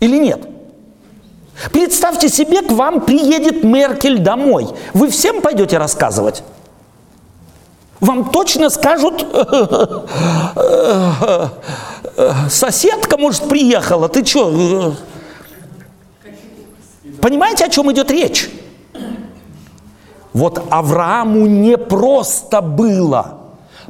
Или 0.00 0.18
нет? 0.18 0.40
Представьте 1.72 2.28
себе, 2.28 2.60
к 2.62 2.70
вам 2.70 3.00
приедет 3.00 3.64
Меркель 3.64 4.18
домой. 4.18 4.68
Вы 4.92 5.08
всем 5.10 5.40
пойдете 5.40 5.78
рассказывать? 5.78 6.42
Вам 8.00 8.30
точно 8.30 8.68
скажут, 8.68 9.26
соседка, 12.50 13.16
может, 13.16 13.48
приехала, 13.48 14.10
ты 14.10 14.22
что, 14.24 14.94
Понимаете, 17.26 17.64
о 17.64 17.68
чем 17.68 17.90
идет 17.90 18.08
речь? 18.12 18.48
Вот 20.32 20.62
Аврааму 20.70 21.46
не 21.46 21.76
просто 21.76 22.60
было 22.60 23.38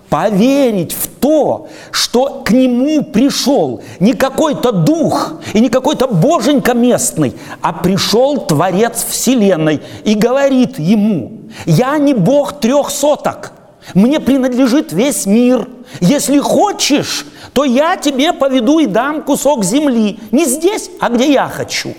поверить 0.08 0.94
в 0.94 1.06
то, 1.20 1.68
что 1.90 2.40
к 2.46 2.50
нему 2.50 3.04
пришел 3.04 3.82
не 4.00 4.14
какой-то 4.14 4.72
дух 4.72 5.34
и 5.52 5.60
не 5.60 5.68
какой-то 5.68 6.06
боженька 6.06 6.72
местный, 6.72 7.34
а 7.60 7.74
пришел 7.74 8.38
Творец 8.38 9.04
Вселенной 9.06 9.82
и 10.04 10.14
говорит 10.14 10.78
ему, 10.78 11.32
я 11.66 11.98
не 11.98 12.14
Бог 12.14 12.58
трех 12.58 12.88
соток, 12.88 13.52
мне 13.92 14.18
принадлежит 14.18 14.94
весь 14.94 15.26
мир. 15.26 15.68
Если 16.00 16.38
хочешь, 16.38 17.26
то 17.52 17.64
я 17.64 17.98
тебе 17.98 18.32
поведу 18.32 18.78
и 18.78 18.86
дам 18.86 19.20
кусок 19.20 19.62
земли. 19.62 20.20
Не 20.30 20.46
здесь, 20.46 20.88
а 21.00 21.10
где 21.10 21.30
я 21.30 21.48
хочу. 21.48 21.92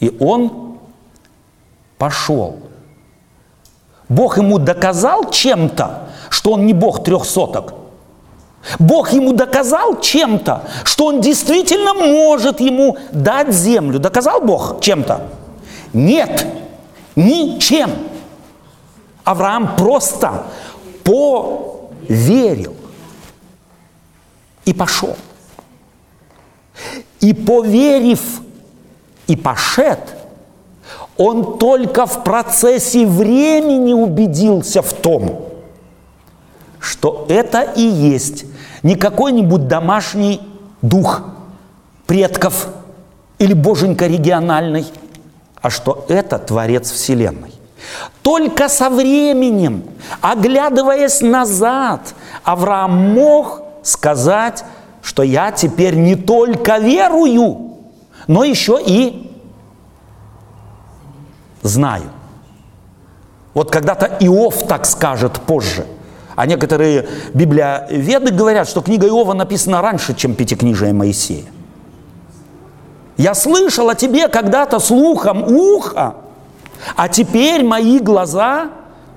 И 0.00 0.16
он 0.18 0.78
пошел. 1.98 2.58
Бог 4.08 4.38
ему 4.38 4.58
доказал 4.58 5.30
чем-то, 5.30 6.08
что 6.30 6.52
он 6.52 6.66
не 6.66 6.72
Бог 6.72 7.04
трех 7.04 7.24
соток. 7.24 7.74
Бог 8.78 9.12
ему 9.12 9.32
доказал 9.32 10.00
чем-то, 10.00 10.64
что 10.84 11.06
он 11.06 11.20
действительно 11.20 11.94
может 11.94 12.60
ему 12.60 12.98
дать 13.12 13.52
землю. 13.52 13.98
Доказал 13.98 14.40
Бог 14.40 14.80
чем-то? 14.80 15.28
Нет, 15.92 16.46
ничем. 17.16 17.90
Авраам 19.24 19.76
просто 19.76 20.44
поверил 21.04 22.74
и 24.64 24.72
пошел. 24.72 25.16
И 27.20 27.32
поверив 27.32 28.40
и 29.30 29.36
пошед, 29.36 30.00
он 31.16 31.56
только 31.58 32.04
в 32.04 32.24
процессе 32.24 33.06
времени 33.06 33.92
убедился 33.92 34.82
в 34.82 34.92
том, 34.92 35.46
что 36.80 37.26
это 37.28 37.60
и 37.62 37.82
есть 37.82 38.44
не 38.82 38.96
какой-нибудь 38.96 39.68
домашний 39.68 40.40
дух 40.82 41.22
предков 42.08 42.70
или 43.38 43.52
боженька 43.52 44.08
региональный, 44.08 44.86
а 45.62 45.70
что 45.70 46.04
это 46.08 46.40
Творец 46.40 46.90
Вселенной. 46.90 47.54
Только 48.22 48.68
со 48.68 48.90
временем, 48.90 49.84
оглядываясь 50.20 51.20
назад, 51.20 52.14
Авраам 52.42 53.14
мог 53.14 53.62
сказать, 53.84 54.64
что 55.02 55.22
я 55.22 55.52
теперь 55.52 55.94
не 55.94 56.16
только 56.16 56.78
верую, 56.78 57.69
но 58.30 58.44
еще 58.44 58.78
и 58.80 59.28
знаю. 61.62 62.12
Вот 63.54 63.72
когда-то 63.72 64.06
Иов 64.20 64.68
так 64.68 64.86
скажет 64.86 65.40
позже. 65.40 65.84
А 66.36 66.46
некоторые 66.46 67.08
библиоведы 67.34 68.30
говорят, 68.30 68.68
что 68.68 68.82
книга 68.82 69.08
Иова 69.08 69.32
написана 69.32 69.82
раньше, 69.82 70.14
чем 70.14 70.36
Пятикнижие 70.36 70.92
Моисея. 70.92 71.46
Я 73.16 73.34
слышал 73.34 73.88
о 73.88 73.96
тебе 73.96 74.28
когда-то 74.28 74.78
слухом 74.78 75.42
уха, 75.42 76.14
а 76.94 77.08
теперь 77.08 77.64
мои 77.64 77.98
глаза 77.98 78.70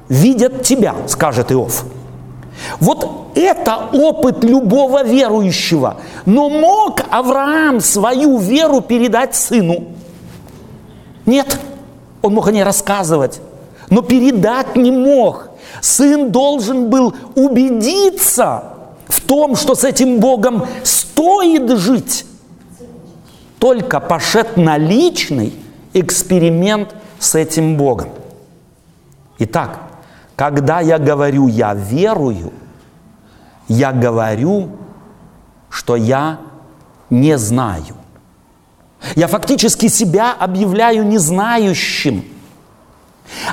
видят 0.10 0.64
тебя, 0.64 0.96
скажет 1.08 1.52
Иов. 1.52 1.86
Вот 2.80 3.23
это 3.36 3.90
опыт 3.92 4.44
любого 4.44 5.04
верующего. 5.04 5.98
Но 6.26 6.50
мог 6.50 7.02
Авраам 7.10 7.80
свою 7.82 8.38
веру 8.38 8.82
передать 8.82 9.36
сыну? 9.36 9.86
Нет. 11.26 11.60
Он 12.22 12.34
мог 12.36 12.48
о 12.48 12.52
ней 12.52 12.64
рассказывать, 12.64 13.42
но 13.90 14.02
передать 14.02 14.76
не 14.76 14.92
мог. 14.92 15.50
сын 15.82 16.32
должен 16.32 16.90
был 16.90 17.14
убедиться 17.36 18.64
в 19.08 19.22
том, 19.22 19.56
что 19.56 19.76
с 19.76 19.84
этим 19.84 20.20
Богом 20.20 20.66
стоит 20.84 21.70
жить, 21.78 22.26
только 23.60 24.00
пошед 24.00 24.56
на 24.58 24.78
личный 24.78 25.54
эксперимент 25.94 26.96
с 27.20 27.36
этим 27.36 27.76
Богом. 27.76 28.10
Итак, 29.40 29.80
когда 30.36 30.80
я 30.80 30.98
говорю 30.98 31.48
«я 31.48 31.74
верую», 31.74 32.52
я 33.68 33.92
говорю, 33.92 34.70
что 35.70 35.96
я 35.96 36.40
не 37.10 37.38
знаю. 37.38 37.96
Я 39.16 39.28
фактически 39.28 39.88
себя 39.88 40.34
объявляю 40.34 41.06
незнающим. 41.06 42.24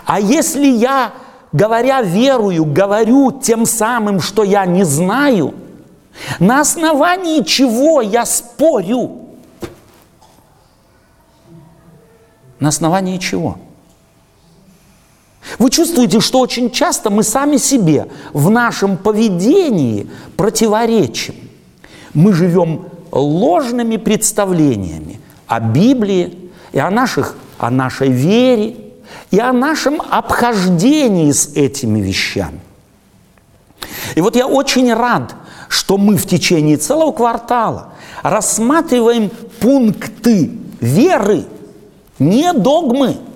А 0.05 0.21
если 0.21 0.67
я, 0.67 1.13
говоря 1.53 2.03
верую, 2.03 2.65
говорю 2.65 3.33
тем 3.33 3.67
самым, 3.67 4.21
что 4.21 4.45
я 4.45 4.67
не 4.67 4.85
знаю, 4.85 5.55
на 6.39 6.61
основании 6.61 7.43
чего 7.43 8.01
я 8.01 8.27
спорю? 8.27 9.19
На 12.59 12.69
основании 12.69 13.17
чего? 13.19 13.59
Вы 15.61 15.69
чувствуете, 15.69 16.21
что 16.21 16.41
очень 16.41 16.71
часто 16.71 17.11
мы 17.11 17.23
сами 17.23 17.59
себе 17.59 18.09
в 18.33 18.49
нашем 18.49 18.97
поведении 18.97 20.09
противоречим. 20.35 21.35
Мы 22.15 22.33
живем 22.33 22.87
ложными 23.13 23.99
представлениями 23.99 25.21
о 25.47 25.61
Библии 25.61 26.51
и 26.73 26.79
о, 26.79 26.91
наших, 26.91 27.37
о 27.59 27.71
нашей 27.71 28.09
вере, 28.09 28.75
и 29.31 29.39
о 29.39 29.53
нашем 29.53 30.01
обхождении 30.01 31.31
с 31.31 31.49
этими 31.49 32.01
вещами. 32.01 32.61
И 34.15 34.23
вот 34.23 34.37
я 34.37 34.47
очень 34.47 34.95
рад, 34.95 35.35
что 35.69 35.99
мы 35.99 36.17
в 36.17 36.27
течение 36.27 36.79
целого 36.79 37.13
квартала 37.13 37.93
рассматриваем 38.23 39.31
пункты 39.61 40.53
веры, 40.81 41.45
не 42.19 42.51
догмы– 42.55 43.19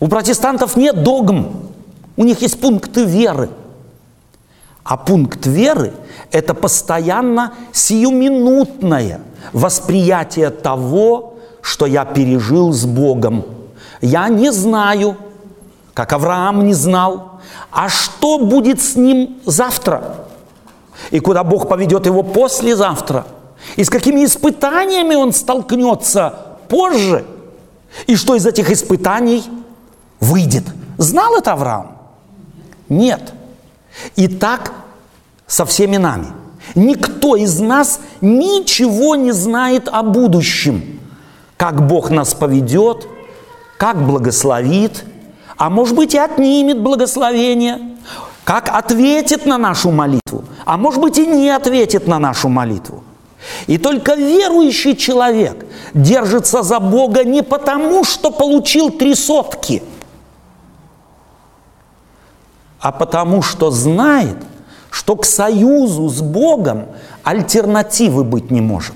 у 0.00 0.08
протестантов 0.08 0.76
нет 0.76 1.02
догм, 1.02 1.70
у 2.16 2.24
них 2.24 2.40
есть 2.40 2.58
пункты 2.58 3.04
веры. 3.04 3.50
А 4.82 4.96
пункт 4.96 5.46
веры– 5.46 5.92
это 6.32 6.54
постоянно 6.54 7.52
сиюминутное 7.70 9.20
восприятие 9.52 10.48
того, 10.48 11.34
что 11.60 11.84
я 11.84 12.06
пережил 12.06 12.72
с 12.72 12.86
Богом. 12.86 13.44
Я 14.00 14.28
не 14.28 14.50
знаю, 14.50 15.16
как 15.92 16.14
Авраам 16.14 16.66
не 16.66 16.72
знал, 16.72 17.40
а 17.70 17.90
что 17.90 18.38
будет 18.38 18.80
с 18.80 18.96
ним 18.96 19.38
завтра, 19.44 20.16
и 21.10 21.20
куда 21.20 21.44
Бог 21.44 21.68
поведет 21.68 22.06
его 22.06 22.22
послезавтра, 22.22 23.26
и 23.76 23.84
с 23.84 23.90
какими 23.90 24.24
испытаниями 24.24 25.14
он 25.14 25.34
столкнется 25.34 26.34
позже, 26.68 27.26
и 28.06 28.16
что 28.16 28.34
из 28.34 28.46
этих 28.46 28.70
испытаний– 28.70 29.44
выйдет. 30.20 30.64
Знал 30.98 31.36
это 31.36 31.52
Авраам? 31.52 31.98
Нет. 32.88 33.32
И 34.16 34.28
так 34.28 34.72
со 35.46 35.64
всеми 35.64 35.96
нами. 35.96 36.26
Никто 36.74 37.36
из 37.36 37.58
нас 37.58 38.00
ничего 38.20 39.16
не 39.16 39.32
знает 39.32 39.88
о 39.88 40.02
будущем. 40.02 41.00
Как 41.56 41.86
Бог 41.86 42.10
нас 42.10 42.34
поведет, 42.34 43.08
как 43.76 44.06
благословит, 44.06 45.04
а 45.56 45.68
может 45.68 45.96
быть 45.96 46.14
и 46.14 46.18
отнимет 46.18 46.80
благословение, 46.80 47.96
как 48.44 48.68
ответит 48.68 49.46
на 49.46 49.58
нашу 49.58 49.90
молитву, 49.90 50.44
а 50.64 50.76
может 50.76 51.00
быть 51.00 51.18
и 51.18 51.26
не 51.26 51.50
ответит 51.50 52.06
на 52.06 52.18
нашу 52.18 52.48
молитву. 52.48 53.02
И 53.66 53.78
только 53.78 54.14
верующий 54.14 54.96
человек 54.96 55.66
держится 55.94 56.62
за 56.62 56.78
Бога 56.78 57.24
не 57.24 57.42
потому, 57.42 58.04
что 58.04 58.30
получил 58.30 58.90
три 58.90 59.14
сотки– 59.14 59.82
а 62.80 62.92
потому 62.92 63.42
что 63.42 63.70
знает, 63.70 64.36
что 64.90 65.16
к 65.16 65.24
союзу 65.24 66.08
с 66.08 66.20
Богом 66.20 66.86
альтернативы 67.22 68.24
быть 68.24 68.50
не 68.50 68.60
может. 68.60 68.94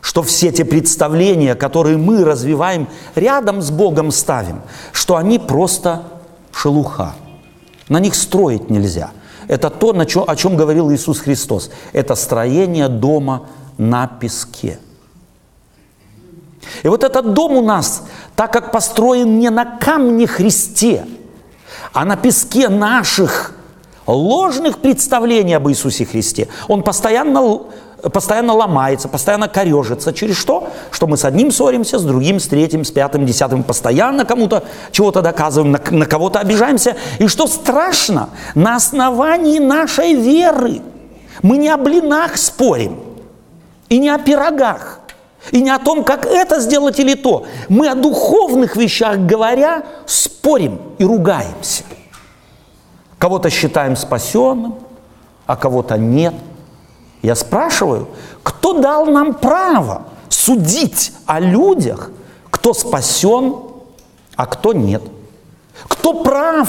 Что 0.00 0.22
все 0.22 0.50
те 0.52 0.64
представления, 0.64 1.54
которые 1.54 1.96
мы 1.96 2.24
развиваем, 2.24 2.88
рядом 3.14 3.62
с 3.62 3.70
Богом 3.70 4.10
ставим, 4.10 4.62
что 4.92 5.16
они 5.16 5.38
просто 5.38 6.02
шелуха. 6.52 7.14
На 7.88 8.00
них 8.00 8.14
строить 8.14 8.68
нельзя. 8.68 9.10
Это 9.46 9.70
то, 9.70 9.90
о 9.90 10.36
чем 10.36 10.56
говорил 10.56 10.92
Иисус 10.92 11.20
Христос. 11.20 11.70
Это 11.92 12.16
строение 12.16 12.88
дома 12.88 13.46
на 13.78 14.06
песке. 14.06 14.78
И 16.82 16.88
вот 16.88 17.02
этот 17.02 17.32
дом 17.32 17.52
у 17.52 17.62
нас, 17.62 18.04
так 18.36 18.52
как 18.52 18.72
построен 18.72 19.38
не 19.38 19.50
на 19.50 19.64
камне 19.64 20.26
Христе– 20.26 21.06
а 21.92 22.04
на 22.04 22.16
песке 22.16 22.68
наших 22.68 23.52
ложных 24.06 24.78
представлений 24.78 25.54
об 25.54 25.68
Иисусе 25.68 26.04
Христе, 26.04 26.48
он 26.66 26.82
постоянно, 26.82 27.60
постоянно 28.12 28.54
ломается, 28.54 29.08
постоянно 29.08 29.48
корежится. 29.48 30.12
Через 30.12 30.36
что? 30.36 30.68
Что 30.90 31.06
мы 31.06 31.16
с 31.16 31.24
одним 31.24 31.50
ссоримся, 31.50 31.98
с 31.98 32.04
другим, 32.04 32.40
с 32.40 32.48
третьим, 32.48 32.84
с 32.84 32.90
пятым, 32.90 33.26
десятым, 33.26 33.62
постоянно 33.62 34.24
кому-то 34.24 34.64
чего-то 34.92 35.22
доказываем, 35.22 35.72
на, 35.72 35.80
на 35.90 36.06
кого-то 36.06 36.38
обижаемся. 36.38 36.96
И 37.18 37.26
что 37.26 37.46
страшно, 37.46 38.30
на 38.54 38.76
основании 38.76 39.58
нашей 39.58 40.14
веры 40.14 40.80
мы 41.42 41.58
не 41.58 41.68
о 41.68 41.76
блинах 41.76 42.36
спорим 42.36 43.00
и 43.88 43.98
не 43.98 44.08
о 44.08 44.18
пирогах. 44.18 44.97
И 45.52 45.60
не 45.60 45.70
о 45.70 45.78
том, 45.78 46.04
как 46.04 46.26
это 46.26 46.60
сделать 46.60 46.98
или 47.00 47.14
то. 47.14 47.46
Мы 47.68 47.88
о 47.88 47.94
духовных 47.94 48.76
вещах 48.76 49.18
говоря 49.18 49.82
спорим 50.06 50.80
и 50.98 51.04
ругаемся. 51.04 51.84
Кого-то 53.18 53.50
считаем 53.50 53.96
спасенным, 53.96 54.76
а 55.46 55.56
кого-то 55.56 55.96
нет. 55.96 56.34
Я 57.22 57.34
спрашиваю, 57.34 58.08
кто 58.42 58.74
дал 58.74 59.06
нам 59.06 59.34
право 59.34 60.02
судить 60.28 61.12
о 61.26 61.40
людях, 61.40 62.10
кто 62.50 62.74
спасен, 62.74 63.56
а 64.36 64.46
кто 64.46 64.72
нет? 64.72 65.02
Кто 65.88 66.22
прав, 66.22 66.68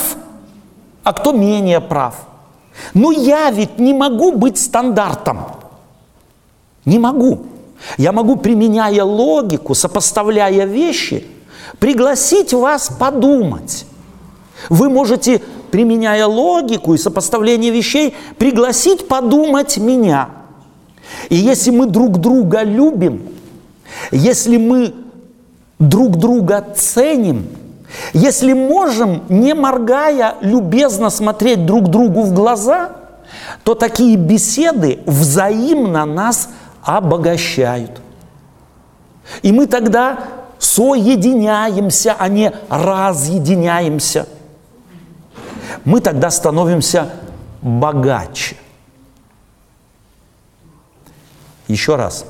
а 1.03 1.13
кто 1.13 1.31
менее 1.31 1.79
прав? 1.81 2.15
Но 2.93 3.11
я 3.11 3.51
ведь 3.51 3.77
не 3.77 3.93
могу 3.93 4.31
быть 4.31 4.57
стандартом. 4.57 5.45
Не 6.85 6.97
могу. 6.97 7.45
Я 7.97 8.11
могу, 8.11 8.35
применяя 8.35 9.03
логику, 9.03 9.75
сопоставляя 9.75 10.65
вещи, 10.65 11.25
пригласить 11.79 12.53
вас 12.53 12.89
подумать. 12.99 13.85
Вы 14.69 14.89
можете, 14.89 15.41
применяя 15.71 16.25
логику 16.25 16.93
и 16.93 16.97
сопоставление 16.97 17.71
вещей, 17.71 18.15
пригласить 18.37 19.07
подумать 19.07 19.77
меня. 19.77 20.29
И 21.29 21.35
если 21.35 21.71
мы 21.71 21.85
друг 21.85 22.17
друга 22.17 22.63
любим, 22.63 23.29
если 24.11 24.57
мы 24.57 24.93
друг 25.79 26.17
друга 26.17 26.65
ценим, 26.75 27.47
если 28.13 28.53
можем, 28.53 29.23
не 29.29 29.53
моргая, 29.53 30.35
любезно 30.41 31.09
смотреть 31.09 31.65
друг 31.65 31.89
другу 31.89 32.21
в 32.21 32.33
глаза, 32.33 32.91
то 33.63 33.73
такие 33.73 34.15
беседы 34.15 34.99
взаимно 35.05 36.05
нас 36.05 36.49
обогащают. 36.83 38.01
И 39.41 39.51
мы 39.51 39.67
тогда 39.67 40.19
соединяемся, 40.57 42.15
а 42.17 42.27
не 42.27 42.51
разъединяемся. 42.69 44.27
Мы 45.85 46.01
тогда 46.01 46.29
становимся 46.29 47.13
богаче. 47.61 48.57
Еще 51.67 51.95
раз. 51.95 52.25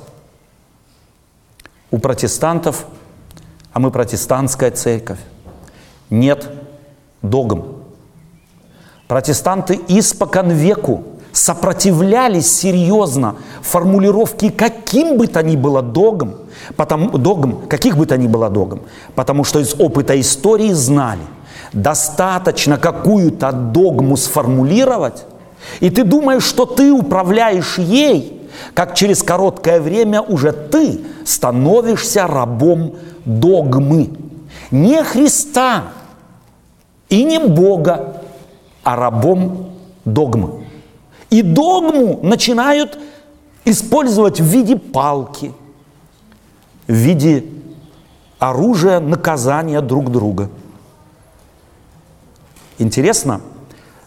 У 1.91 1.97
протестантов, 1.97 2.85
а 3.73 3.79
мы 3.79 3.89
протестантская 3.89 4.71
церковь, 4.71 5.19
нет 6.09 6.51
догм. 7.21 7.83
Протестанты 9.07 9.79
испокон 9.87 10.51
веку 10.51 11.03
сопротивлялись 11.31 12.51
серьезно 12.51 13.35
формулировке 13.61 14.51
каким 14.51 15.17
бы 15.17 15.27
то 15.27 15.43
ни 15.43 15.55
было 15.55 15.81
догм, 15.81 16.35
потому, 16.75 17.17
догм, 17.17 17.67
каких 17.67 17.97
бы 17.97 18.05
то 18.05 18.17
ни 18.17 18.27
было 18.27 18.49
догм, 18.49 18.81
потому 19.15 19.43
что 19.43 19.59
из 19.59 19.75
опыта 19.79 20.19
истории 20.19 20.73
знали, 20.73 21.21
достаточно 21.73 22.77
какую-то 22.77 23.51
догму 23.51 24.17
сформулировать, 24.17 25.25
и 25.79 25.89
ты 25.89 26.03
думаешь, 26.03 26.43
что 26.43 26.65
ты 26.65 26.91
управляешь 26.91 27.77
ей, 27.77 28.49
как 28.73 28.95
через 28.95 29.23
короткое 29.23 29.79
время 29.79 30.21
уже 30.21 30.51
ты 30.51 31.01
становишься 31.25 32.27
рабом 32.27 32.95
догмы. 33.25 34.09
Не 34.71 35.03
Христа, 35.03 35.83
И 37.09 37.23
не 37.23 37.39
Бога, 37.39 38.21
а 38.83 38.95
рабом 38.95 39.69
догмы. 40.05 40.68
И 41.29 41.41
догму 41.41 42.19
начинают 42.23 42.97
использовать 43.65 44.39
в 44.39 44.45
виде 44.45 44.77
палки, 44.77 45.53
в 46.87 46.93
виде 46.93 47.45
оружия 48.39 48.99
наказания 48.99 49.81
друг 49.81 50.11
друга. 50.11 50.49
Интересно, 52.79 53.41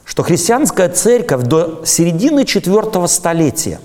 что 0.05 0.23
христианская 0.23 0.89
церковь 0.89 1.43
до 1.45 1.83
середины 1.85 2.45
четвертого 2.45 3.07
столетия, 3.07 3.81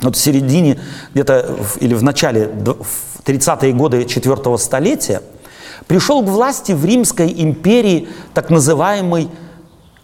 вот 0.00 0.16
в 0.16 0.20
середине 0.20 0.78
где-то 1.14 1.56
или 1.78 1.94
в 1.94 2.02
начале, 2.02 2.48
в 2.48 3.22
30-е 3.24 3.72
годы 3.72 4.04
четвертого 4.04 4.56
столетия, 4.56 5.22
пришел 5.86 6.22
к 6.22 6.26
власти 6.26 6.72
в 6.72 6.84
Римской 6.84 7.32
империи 7.36 8.08
так 8.34 8.50
называемый 8.50 9.28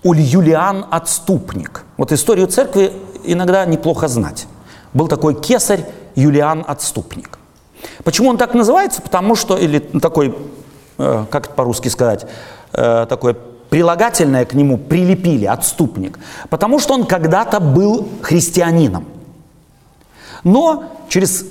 Ульюлиан 0.07 0.87
Отступник. 0.89 1.83
Вот 1.97 2.13
историю 2.13 2.47
церкви 2.47 2.93
иногда 3.25 3.65
неплохо 3.67 4.07
знать. 4.07 4.47
Был 4.93 5.09
такой 5.09 5.35
кесарь 5.35 5.85
Юлиан 6.15 6.65
Отступник. 6.67 7.39
Почему 8.05 8.31
он 8.31 8.39
так 8.39 8.55
называется? 8.55 9.03
Потому 9.03 9.35
что, 9.35 9.57
или 9.57 9.81
такой, 9.81 10.37
э, 10.99 11.25
как 11.29 11.47
это 11.47 11.55
по-русски 11.55 11.89
сказать, 11.89 12.25
э, 12.73 13.07
такое 13.09 13.37
прилагательное 13.69 14.45
к 14.45 14.55
нему 14.55 14.79
прилепили, 14.79 15.45
отступник. 15.45 16.21
Потому 16.51 16.79
что 16.79 16.95
он 16.95 17.05
когда-то 17.05 17.59
был 17.59 18.09
христианином. 18.23 19.07
Но 20.45 20.85
через 21.09 21.47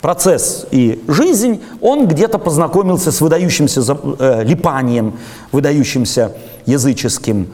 процесс 0.00 0.66
и 0.70 1.02
жизнь 1.08 1.60
он 1.80 2.06
где-то 2.06 2.38
познакомился 2.38 3.10
с 3.10 3.20
выдающимся 3.20 3.82
э, 4.20 4.44
Липанием, 4.44 5.18
выдающимся 5.50 6.36
языческим 6.68 7.48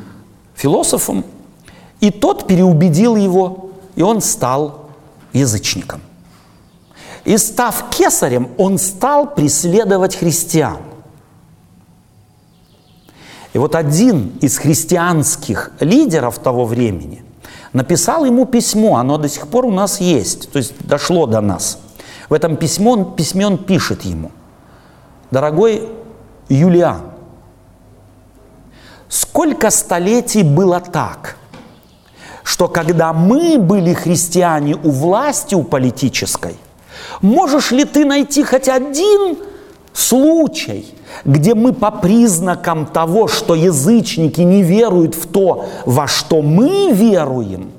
философом, 0.55 1.25
и 2.01 2.11
тот 2.11 2.47
переубедил 2.47 3.17
его, 3.17 3.71
и 3.95 4.03
он 4.03 4.21
стал 4.21 4.91
язычником. 5.33 6.01
И 7.25 7.39
став 7.39 7.91
кесарем, 7.91 8.49
он 8.59 8.77
стал 8.79 9.35
преследовать 9.35 10.17
христиан. 10.17 10.79
И 13.53 13.59
вот 13.59 13.77
один 13.77 14.33
из 14.41 14.59
христианских 14.59 15.71
лидеров 15.79 16.41
того 16.41 16.65
времени 16.65 17.25
написал 17.73 18.25
ему 18.25 18.47
письмо, 18.47 18.97
оно 18.97 19.17
до 19.17 19.29
сих 19.29 19.47
пор 19.47 19.65
у 19.65 19.71
нас 19.71 20.01
есть, 20.01 20.51
то 20.51 20.59
есть 20.59 20.75
дошло 20.87 21.27
до 21.27 21.41
нас. 21.41 21.79
В 22.29 22.35
этом 22.35 22.57
письме 22.57 22.91
он, 22.91 23.15
письме 23.15 23.47
он 23.47 23.59
пишет 23.59 24.03
ему, 24.03 24.33
дорогой 25.31 25.89
Юлиан, 26.49 27.14
сколько 29.15 29.71
столетий 29.71 30.43
было 30.43 30.81
так, 30.81 31.37
что 32.43 32.67
когда 32.67 33.13
мы 33.13 33.59
были 33.59 33.93
христиане 33.95 34.75
у 34.75 34.91
власти, 34.91 35.55
у 35.55 35.63
политической, 35.63 36.57
можешь 37.23 37.71
ли 37.71 37.85
ты 37.85 38.05
найти 38.05 38.43
хоть 38.43 38.69
один 38.69 39.39
случай, 39.93 40.93
где 41.25 41.55
мы 41.55 41.73
по 41.73 41.93
признакам 41.93 42.87
того, 42.87 43.29
что 43.29 43.55
язычники 43.55 44.41
не 44.41 44.65
веруют 44.65 45.15
в 45.15 45.29
то, 45.29 45.67
во 45.87 46.09
что 46.09 46.43
мы 46.43 46.91
веруем, 46.91 47.71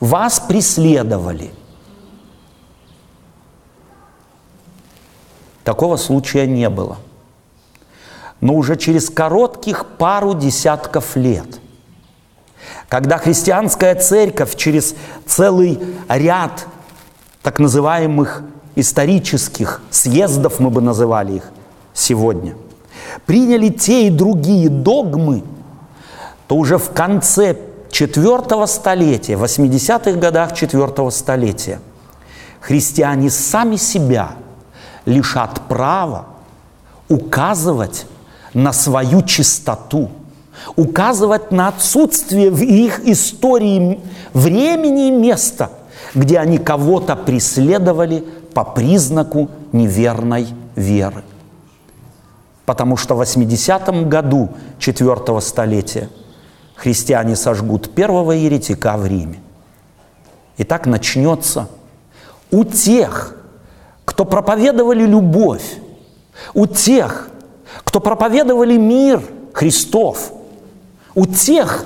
вас 0.00 0.40
преследовали. 0.40 1.52
Такого 5.62 5.96
случая 5.96 6.48
не 6.48 6.68
было. 6.68 6.98
Но 8.40 8.54
уже 8.54 8.76
через 8.76 9.10
коротких 9.10 9.86
пару 9.98 10.34
десятков 10.34 11.16
лет, 11.16 11.60
когда 12.88 13.18
христианская 13.18 13.94
церковь 13.94 14.56
через 14.56 14.94
целый 15.26 15.78
ряд 16.08 16.66
так 17.42 17.58
называемых 17.58 18.42
исторических 18.76 19.82
съездов, 19.90 20.60
мы 20.60 20.70
бы 20.70 20.80
называли 20.80 21.34
их 21.34 21.50
сегодня– 21.94 22.54
приняли 23.26 23.68
те 23.68 24.06
и 24.06 24.10
другие 24.10 24.68
догмы, 24.68 25.42
то 26.46 26.56
уже 26.56 26.78
в 26.78 26.90
конце 26.90 27.56
четвертого 27.90 28.66
столетия, 28.66 29.36
в 29.36 29.44
80-х 29.44 30.12
годах 30.12 30.54
четвертого 30.54 31.10
столетия, 31.10 31.80
христиане 32.60 33.30
сами 33.30 33.76
себя 33.76 34.32
лишат 35.04 35.60
права 35.68 36.26
указывать 37.08 38.06
на 38.54 38.72
свою 38.72 39.22
чистоту, 39.22 40.10
указывать 40.76 41.52
на 41.52 41.68
отсутствие 41.68 42.50
в 42.50 42.62
их 42.62 43.00
истории 43.06 44.00
времени 44.34 45.08
и 45.08 45.10
места, 45.10 45.70
где 46.14 46.38
они 46.38 46.58
кого-то 46.58 47.16
преследовали 47.16 48.24
по 48.52 48.64
признаку 48.64 49.48
неверной 49.72 50.48
веры 50.76 51.22
потому 52.70 52.96
что 52.96 53.16
в 53.16 53.20
80-м 53.20 54.08
году 54.08 54.50
четвертого 54.78 55.40
столетия 55.40 56.08
христиане 56.76 57.34
сожгут 57.34 57.90
первого 57.90 58.30
еретика 58.30 58.96
в 58.96 59.06
Риме. 59.08 59.40
И 60.56 60.62
так 60.62 60.86
начнется 60.86 61.66
у 62.52 62.62
тех, 62.62 63.34
кто 64.04 64.24
проповедовали 64.24 65.04
любовь, 65.04 65.78
у 66.54 66.68
тех, 66.68 67.30
кто 67.84 68.00
проповедовали 68.00 68.76
мир 68.76 69.22
Христов, 69.52 70.32
у 71.14 71.26
тех, 71.26 71.84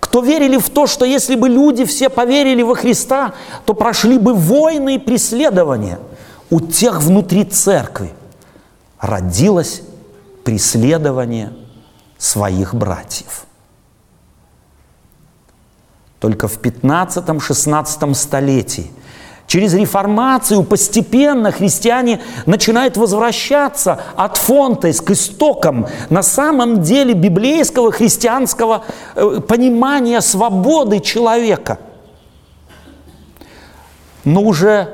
кто 0.00 0.20
верили 0.20 0.58
в 0.58 0.68
то, 0.70 0.86
что 0.86 1.04
если 1.04 1.36
бы 1.36 1.48
люди 1.48 1.84
все 1.84 2.08
поверили 2.08 2.62
во 2.62 2.74
Христа, 2.74 3.34
то 3.64 3.74
прошли 3.74 4.18
бы 4.18 4.34
войны 4.34 4.96
и 4.96 4.98
преследования, 4.98 5.98
у 6.50 6.60
тех 6.60 7.00
внутри 7.00 7.44
церкви 7.44 8.12
родилась 8.98 9.82
преследование 10.44 11.52
своих 12.18 12.74
братьев. 12.74 13.46
Только 16.20 16.46
в 16.46 16.60
15-16 16.60 18.14
столетии 18.14 18.92
Через 19.52 19.74
реформацию 19.74 20.62
постепенно 20.64 21.52
христиане 21.52 22.22
начинают 22.46 22.96
возвращаться 22.96 24.00
от 24.16 24.38
фонтес 24.38 25.02
к 25.02 25.10
истокам 25.10 25.88
на 26.08 26.22
самом 26.22 26.80
деле 26.80 27.12
библейского 27.12 27.92
христианского 27.92 28.84
э, 29.14 29.40
понимания 29.46 30.22
свободы 30.22 31.00
человека. 31.00 31.78
Но 34.24 34.40
уже 34.40 34.88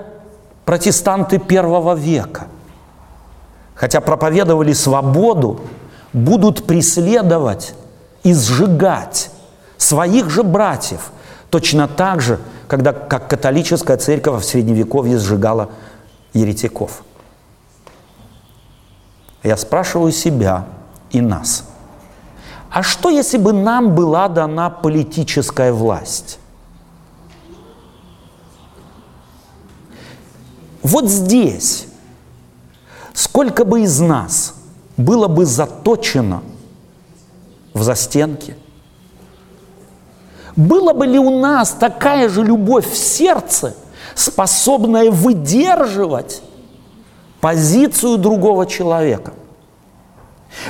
протестанты 0.64 1.38
первого 1.38 1.94
века– 1.94 2.48
хотя 3.76 4.00
проповедовали 4.00 4.72
свободу, 4.72 5.60
будут 6.12 6.66
преследовать 6.66 7.74
и 8.24 8.34
сжигать 8.34 9.30
своих 9.76 10.30
же 10.30 10.42
братьев, 10.42 11.12
точно 11.48 11.86
так 11.86 12.20
же, 12.20 12.40
когда, 12.68 12.92
как 12.92 13.28
католическая 13.28 13.96
церковь 13.96 14.42
в 14.42 14.46
Средневековье 14.46 15.18
сжигала 15.18 15.70
еретиков. 16.32 17.02
Я 19.42 19.56
спрашиваю 19.56 20.12
себя 20.12 20.66
и 21.10 21.20
нас, 21.20 21.64
а 22.70 22.82
что 22.82 23.08
если 23.08 23.38
бы 23.38 23.52
нам 23.52 23.94
была 23.94 24.28
дана 24.28 24.70
политическая 24.70 25.72
власть? 25.72 26.38
Вот 30.82 31.06
здесь 31.08 31.88
Сколько 33.18 33.64
бы 33.64 33.82
из 33.82 33.98
нас 33.98 34.54
было 34.96 35.26
бы 35.26 35.44
заточено 35.44 36.40
в 37.74 37.82
застенке? 37.82 38.56
Было 40.58 40.92
бы 40.92 41.06
ли 41.06 41.20
у 41.20 41.38
нас 41.38 41.70
такая 41.70 42.28
же 42.28 42.42
любовь 42.42 42.90
в 42.90 42.96
сердце, 42.96 43.76
способная 44.16 45.08
выдерживать 45.08 46.42
позицию 47.40 48.18
другого 48.18 48.66
человека? 48.66 49.34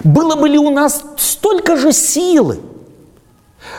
Было 0.05 0.37
бы 0.37 0.47
ли 0.47 0.59
у 0.59 0.69
нас 0.69 1.03
столько 1.17 1.79
же 1.79 1.95
силы, 1.95 2.61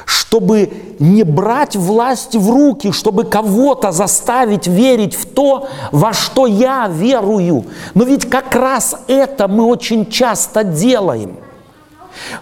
чтобы 0.05 0.73
не 0.97 1.21
брать 1.21 1.75
власть 1.75 2.35
в 2.35 2.49
руки, 2.49 2.91
чтобы 2.91 3.23
кого-то 3.23 3.91
заставить 3.91 4.65
верить 4.65 5.13
в 5.13 5.27
то, 5.27 5.69
во 5.91 6.13
что 6.13 6.47
я 6.47 6.87
верую. 6.87 7.65
Но 7.93 8.03
ведь 8.03 8.27
как 8.27 8.55
раз 8.55 8.95
это 9.07 9.47
мы 9.47 9.63
очень 9.63 10.09
часто 10.09 10.63
делаем. 10.63 11.37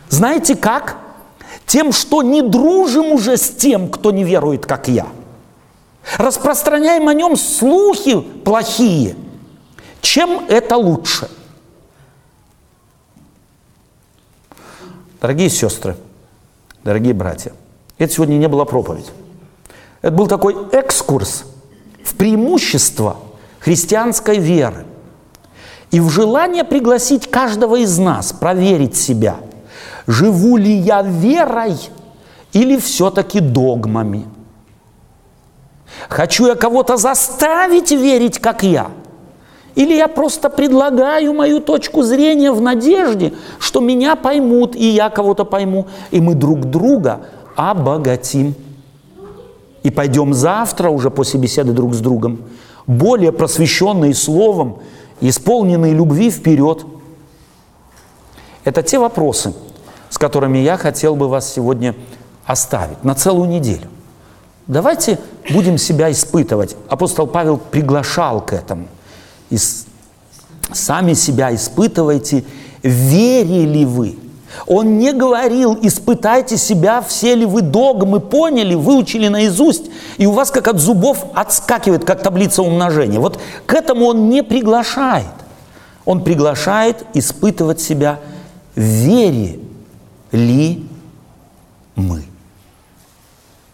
Знаете 0.07 0.55
как? 0.55 1.06
Тем, 1.67 1.91
что 1.91 2.23
не 2.23 2.41
дружим 2.41 3.11
уже 3.11 3.37
с 3.37 3.49
тем, 3.49 3.89
кто 3.89 4.11
не 4.11 4.23
верует, 4.23 4.65
как 4.65 4.87
я. 4.87 5.05
Распространяем 6.17 7.09
о 7.09 7.13
нем 7.13 7.35
слухи 7.35 8.21
плохие. 8.21 9.15
Чем 10.01 10.45
это 10.47 10.77
лучше? 10.77 11.29
Дорогие 15.19 15.49
сестры, 15.49 15.97
дорогие 16.85 17.13
братья, 17.13 17.51
это 17.97 18.13
сегодня 18.13 18.37
не 18.37 18.47
была 18.47 18.63
проповедь. 18.63 19.11
Это 20.01 20.15
был 20.15 20.27
такой 20.27 20.55
экскурс 20.71 21.43
в 22.03 22.15
преимущество 22.15 23.17
христианской 23.59 24.37
веры 24.37 24.85
и 25.91 25.99
в 25.99 26.09
желание 26.09 26.63
пригласить 26.63 27.29
каждого 27.29 27.75
из 27.77 27.97
нас 27.97 28.31
проверить 28.31 28.95
себя, 28.95 29.37
живу 30.07 30.57
ли 30.57 30.71
я 30.71 31.03
верой 31.03 31.77
или 32.53 32.77
все-таки 32.77 33.39
догмами. 33.39 34.25
Хочу 36.09 36.47
я 36.47 36.55
кого-то 36.55 36.97
заставить 36.97 37.91
верить, 37.91 38.39
как 38.39 38.63
я– 38.63 38.89
или 39.77 39.93
я 39.93 40.07
просто 40.07 40.49
предлагаю 40.49 41.35
мою 41.35 41.59
точку 41.59 42.01
зрения 42.01 42.51
в 42.51 42.59
надежде, 42.59 43.33
что 43.59 43.79
меня 43.79 44.15
поймут, 44.15 44.75
и 44.75 44.87
я 44.87 45.11
кого-то 45.11 45.45
пойму, 45.45 45.85
и 46.09 46.19
мы 46.19 46.33
друг 46.33 46.65
друга 46.65 47.21
обогатим. 47.55 48.55
И 49.83 49.91
пойдем 49.91 50.33
завтра 50.33 50.89
уже 50.89 51.11
после 51.11 51.39
беседы 51.39 51.73
друг 51.73 51.93
с 51.93 51.99
другом, 51.99 52.39
более 52.87 53.31
просвещенные 53.31 54.15
словом, 54.15 54.79
исполненные 55.21 55.93
любви 55.93 56.31
вперед. 56.31 56.83
Это 58.63 58.81
те 58.81 58.97
вопросы, 58.97 59.53
с 60.17 60.19
которыми 60.19 60.57
я 60.57 60.77
хотел 60.77 61.15
бы 61.15 61.27
вас 61.27 61.53
сегодня 61.53 61.93
оставить 62.43 63.03
на 63.03 63.13
целую 63.13 63.47
неделю. 63.47 63.87
Давайте 64.65 65.19
будем 65.51 65.77
себя 65.77 66.11
испытывать. 66.11 66.75
Апостол 66.89 67.27
Павел 67.27 67.57
приглашал 67.57 68.41
к 68.41 68.53
этому– 68.53 68.87
и 69.49 69.57
сами 70.73 71.13
себя 71.13 71.53
испытывайте, 71.55 72.43
верили 72.83 73.85
вы. 73.85 74.17
Он 74.65 74.97
не 74.97 75.13
говорил, 75.13 75.77
испытайте 75.81 76.57
себя, 76.57 77.01
все 77.01 77.35
ли 77.35 77.45
вы 77.45 77.61
догмы 77.61 78.19
поняли, 78.19 78.75
выучили 78.75 79.27
наизусть, 79.27 79.85
и 80.17 80.25
у 80.25 80.31
вас 80.31 80.51
как 80.51 80.67
от 80.67 80.79
зубов 80.79 81.25
отскакивает, 81.35 82.05
как 82.05 82.23
таблица 82.23 82.63
умножения. 82.63 83.19
Вот 83.19 83.39
к 83.65 83.73
этому 83.73 84.05
он 84.05 84.29
не 84.29 84.43
приглашает. 84.43 85.27
Он 86.05 86.23
приглашает 86.23 87.05
испытывать 87.13 87.81
себя, 87.81 88.19
вере 88.75 89.59
ли 90.31 90.87
мы. 91.95 92.23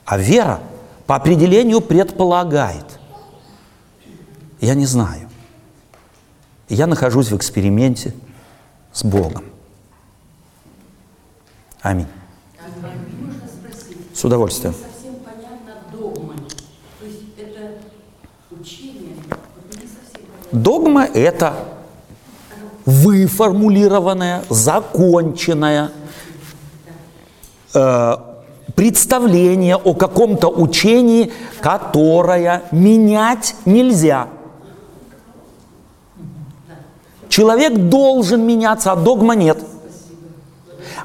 А 0.05 0.17
вера 0.17 0.59
по 1.07 1.15
определению 1.15 1.81
предполагает. 1.81 2.99
Я 4.59 4.75
не 4.75 4.85
знаю 4.85 5.29
я 6.73 6.87
нахожусь 6.87 7.29
в 7.29 7.37
эксперименте 7.37 8.13
с 8.91 9.03
Богом. 9.03 9.43
Аминь. 11.81 12.07
С 14.13 14.23
удовольствием. 14.23 14.73
Догма– 20.51 21.05
это 21.13 21.55
выформулированное, 22.85 24.43
законченное 24.49 25.91
э, 27.73 28.17
представление 28.75 29.75
о 29.75 29.93
каком-то 29.93 30.47
учении, 30.47 31.31
которое 31.61 32.63
менять 32.71 33.55
нельзя– 33.65 34.27
Человек 37.33 37.73
должен 37.89 38.45
меняться, 38.45 38.91
а 38.91 38.95
догма 38.95 39.33
нет. 39.33 39.57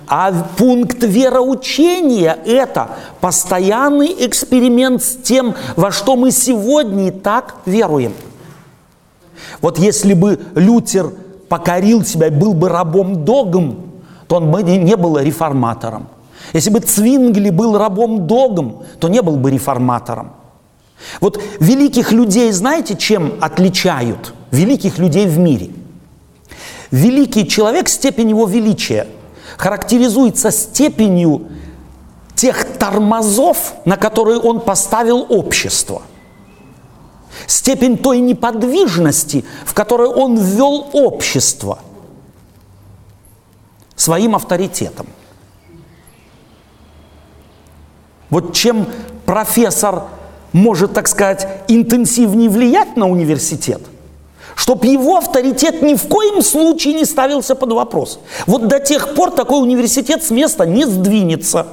А 0.06 0.30
пункт 0.58 1.02
вероучения– 1.02 2.38
это 2.44 2.90
постоянный 3.22 4.14
эксперимент 4.26 5.02
с 5.02 5.16
тем, 5.16 5.54
во 5.74 5.90
что 5.90 6.16
мы 6.16 6.30
сегодня 6.30 7.08
и 7.08 7.10
так 7.10 7.54
веруем. 7.64 8.12
Вот 9.62 9.78
если 9.78 10.12
бы 10.12 10.38
Лютер 10.54 11.14
покорил 11.48 12.04
себя 12.04 12.30
был 12.30 12.52
бы 12.52 12.68
рабом 12.68 13.24
догм, 13.24 14.02
то 14.26 14.36
он 14.36 14.50
бы 14.50 14.62
не 14.62 14.96
был 14.96 15.18
реформатором. 15.18 16.08
Если 16.52 16.70
бы 16.70 16.80
Цвингли 16.80 17.50
был 17.50 17.76
рабом 17.76 18.26
догм, 18.26 18.82
то 19.00 19.08
не 19.08 19.22
был 19.22 19.36
бы 19.36 19.50
реформатором. 19.50 20.32
Вот 21.20 21.40
великих 21.60 22.12
людей 22.12 22.50
знаете, 22.52 22.96
чем 22.96 23.34
отличают 23.40 24.34
великих 24.50 24.98
людей 24.98 25.26
в 25.26 25.38
мире– 25.38 25.70
Великий 26.90 27.46
человек, 27.46 27.88
степень 27.88 28.30
его 28.30 28.46
величия, 28.46 29.06
характеризуется 29.56 30.50
степенью 30.50 31.48
тех 32.34 32.78
тормозов, 32.78 33.74
на 33.84 33.96
которые 33.96 34.38
он 34.38 34.60
поставил 34.60 35.26
общество. 35.28 36.02
Степень 37.46 37.98
той 37.98 38.20
неподвижности, 38.20 39.44
в 39.64 39.74
которой 39.74 40.08
он 40.08 40.38
ввел 40.38 40.88
общество 40.92 41.80
своим 43.96 44.34
авторитетом. 44.34 45.06
Вот 48.30 48.54
чем 48.54 48.86
профессор 49.26 50.04
может, 50.52 50.94
так 50.94 51.08
сказать, 51.08 51.46
интенсивнее 51.68 52.48
влиять 52.48 52.96
на 52.96 53.08
университет– 53.08 53.82
чтобы 54.58 54.88
его 54.88 55.18
авторитет 55.18 55.82
ни 55.82 55.94
в 55.94 56.08
коем 56.08 56.42
случае 56.42 56.94
не 56.94 57.04
ставился 57.04 57.54
под 57.54 57.70
вопрос. 57.70 58.18
Вот 58.48 58.66
до 58.66 58.80
тех 58.80 59.14
пор 59.14 59.30
такой 59.30 59.62
университет 59.62 60.24
с 60.24 60.30
места 60.30 60.66
не 60.66 60.84
сдвинется. 60.84 61.64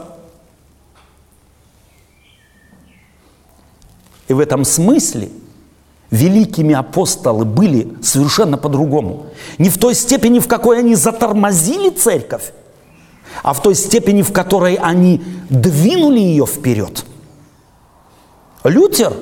И 4.28 4.34
в 4.34 4.40
этом 4.40 4.64
смысле 4.66 5.30
великими 6.12 6.76
апостолы 6.76 7.44
были 7.44 7.92
совершенно 8.04 8.56
по-другому. 8.56 9.26
Не 9.58 9.72
в 9.72 9.80
той 9.80 9.96
степени, 9.96 10.38
в 10.38 10.48
какой 10.48 10.78
они 10.78 10.94
затормозили 10.94 11.90
церковь, 11.90 12.54
а 13.44 13.54
в 13.54 13.62
той 13.62 13.76
степени, 13.76 14.22
в 14.22 14.32
которой 14.32 14.76
они 14.76 15.22
двинули 15.50 16.20
ее 16.20 16.46
вперед. 16.46 17.06
Лютер 18.64 19.14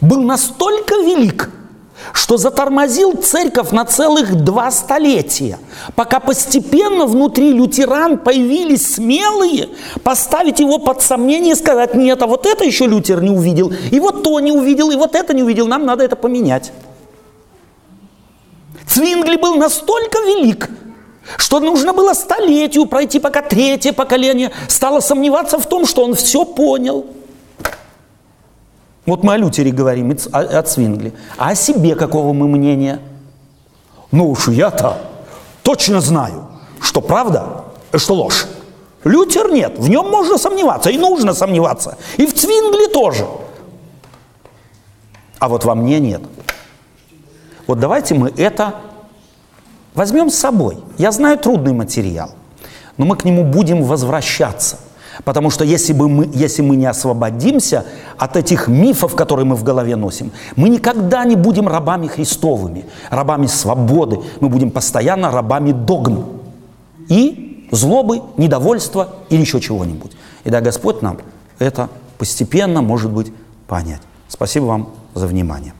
был 0.00 0.22
настолько 0.22 0.94
велик– 0.96 1.50
что 2.12 2.36
затормозил 2.36 3.14
церковь 3.14 3.70
на 3.70 3.84
целых 3.84 4.34
два 4.34 4.70
столетия, 4.70 5.58
пока 5.94 6.20
постепенно 6.20 7.06
внутри 7.06 7.52
лютеран 7.52 8.18
появились 8.18 8.94
смелые 8.94 9.70
поставить 10.02 10.60
его 10.60 10.78
под 10.78 11.02
сомнение 11.02 11.52
и 11.52 11.56
сказать, 11.56 11.94
нет, 11.94 12.22
а 12.22 12.26
вот 12.26 12.46
это 12.46 12.64
еще 12.64 12.86
Лютер 12.86 13.22
не 13.22 13.30
увидел, 13.30 13.72
и 13.90 14.00
вот 14.00 14.22
то 14.22 14.38
не 14.40 14.52
увидел, 14.52 14.90
и 14.90 14.96
вот 14.96 15.14
это 15.14 15.34
не 15.34 15.42
увидел, 15.42 15.66
нам 15.66 15.86
надо 15.86 16.04
это 16.04 16.16
поменять. 16.16 16.72
Цвингли 18.86 19.36
был 19.36 19.56
настолько 19.56 20.18
велик, 20.18 20.68
что 21.36 21.60
нужно 21.60 21.92
было 21.92 22.14
столетию 22.14 22.86
пройти, 22.86 23.18
пока 23.18 23.42
третье 23.42 23.92
поколение 23.92 24.50
стало 24.68 25.00
сомневаться 25.00 25.58
в 25.58 25.66
том, 25.66 25.86
что 25.86 26.04
он 26.04 26.14
все 26.14 26.44
понял– 26.44 27.06
вот 29.06 29.22
мы 29.22 29.34
о 29.34 29.36
Лютере 29.36 29.70
говорим, 29.70 30.16
о, 30.32 30.62
Цвингли. 30.62 31.12
А 31.36 31.50
о 31.50 31.54
себе 31.54 31.94
какого 31.94 32.32
мы 32.32 32.48
мнения? 32.48 33.00
Ну 34.10 34.30
уж 34.30 34.48
я-то 34.48 34.98
точно 35.62 36.00
знаю, 36.00 36.48
что 36.80 37.00
правда, 37.00 37.64
что 37.94 38.14
ложь. 38.14 38.46
Лютер 39.02 39.50
нет, 39.50 39.78
в 39.78 39.90
нем 39.90 40.08
можно 40.08 40.38
сомневаться, 40.38 40.88
и 40.88 40.96
нужно 40.96 41.34
сомневаться. 41.34 41.98
И 42.16 42.24
в 42.24 42.34
Цвингли 42.34 42.90
тоже. 42.92 43.26
А 45.38 45.48
вот 45.48 45.64
во 45.64 45.74
мне 45.74 46.00
нет. 46.00 46.22
Вот 47.66 47.78
давайте 47.80 48.14
мы 48.14 48.32
это 48.34 48.76
возьмем 49.94 50.30
с 50.30 50.34
собой. 50.34 50.78
Я 50.98 51.12
знаю 51.12 51.38
трудный 51.38 51.72
материал, 51.72 52.32
но 52.96 53.04
мы 53.04 53.16
к 53.16 53.24
нему 53.24 53.44
будем 53.44 53.82
возвращаться– 53.82 54.78
Потому 55.22 55.50
что 55.50 55.64
если, 55.64 55.92
бы 55.92 56.08
мы, 56.08 56.28
если 56.32 56.62
мы 56.62 56.76
не 56.76 56.86
освободимся 56.86 57.84
от 58.18 58.36
этих 58.36 58.66
мифов, 58.66 59.14
которые 59.14 59.46
мы 59.46 59.54
в 59.54 59.62
голове 59.62 59.94
носим, 59.96 60.32
мы 60.56 60.68
никогда 60.68 61.24
не 61.24 61.36
будем 61.36 61.68
рабами 61.68 62.08
Христовыми, 62.08 62.86
рабами 63.10 63.46
свободы. 63.46 64.18
Мы 64.40 64.48
будем 64.48 64.70
постоянно 64.70 65.30
рабами 65.30 65.72
догм 65.72 66.40
и 67.08 67.68
злобы, 67.70 68.22
недовольства 68.36 69.10
или 69.28 69.40
еще 69.40 69.60
чего-нибудь. 69.60 70.12
И 70.42 70.50
да, 70.50 70.60
Господь 70.60 71.02
нам 71.02 71.18
это 71.58 71.88
постепенно, 72.18 72.82
может 72.82 73.10
быть, 73.10 73.32
понять. 73.68 74.02
Спасибо 74.28 74.64
вам 74.64 74.88
за 75.14 75.26
внимание. 75.26 75.72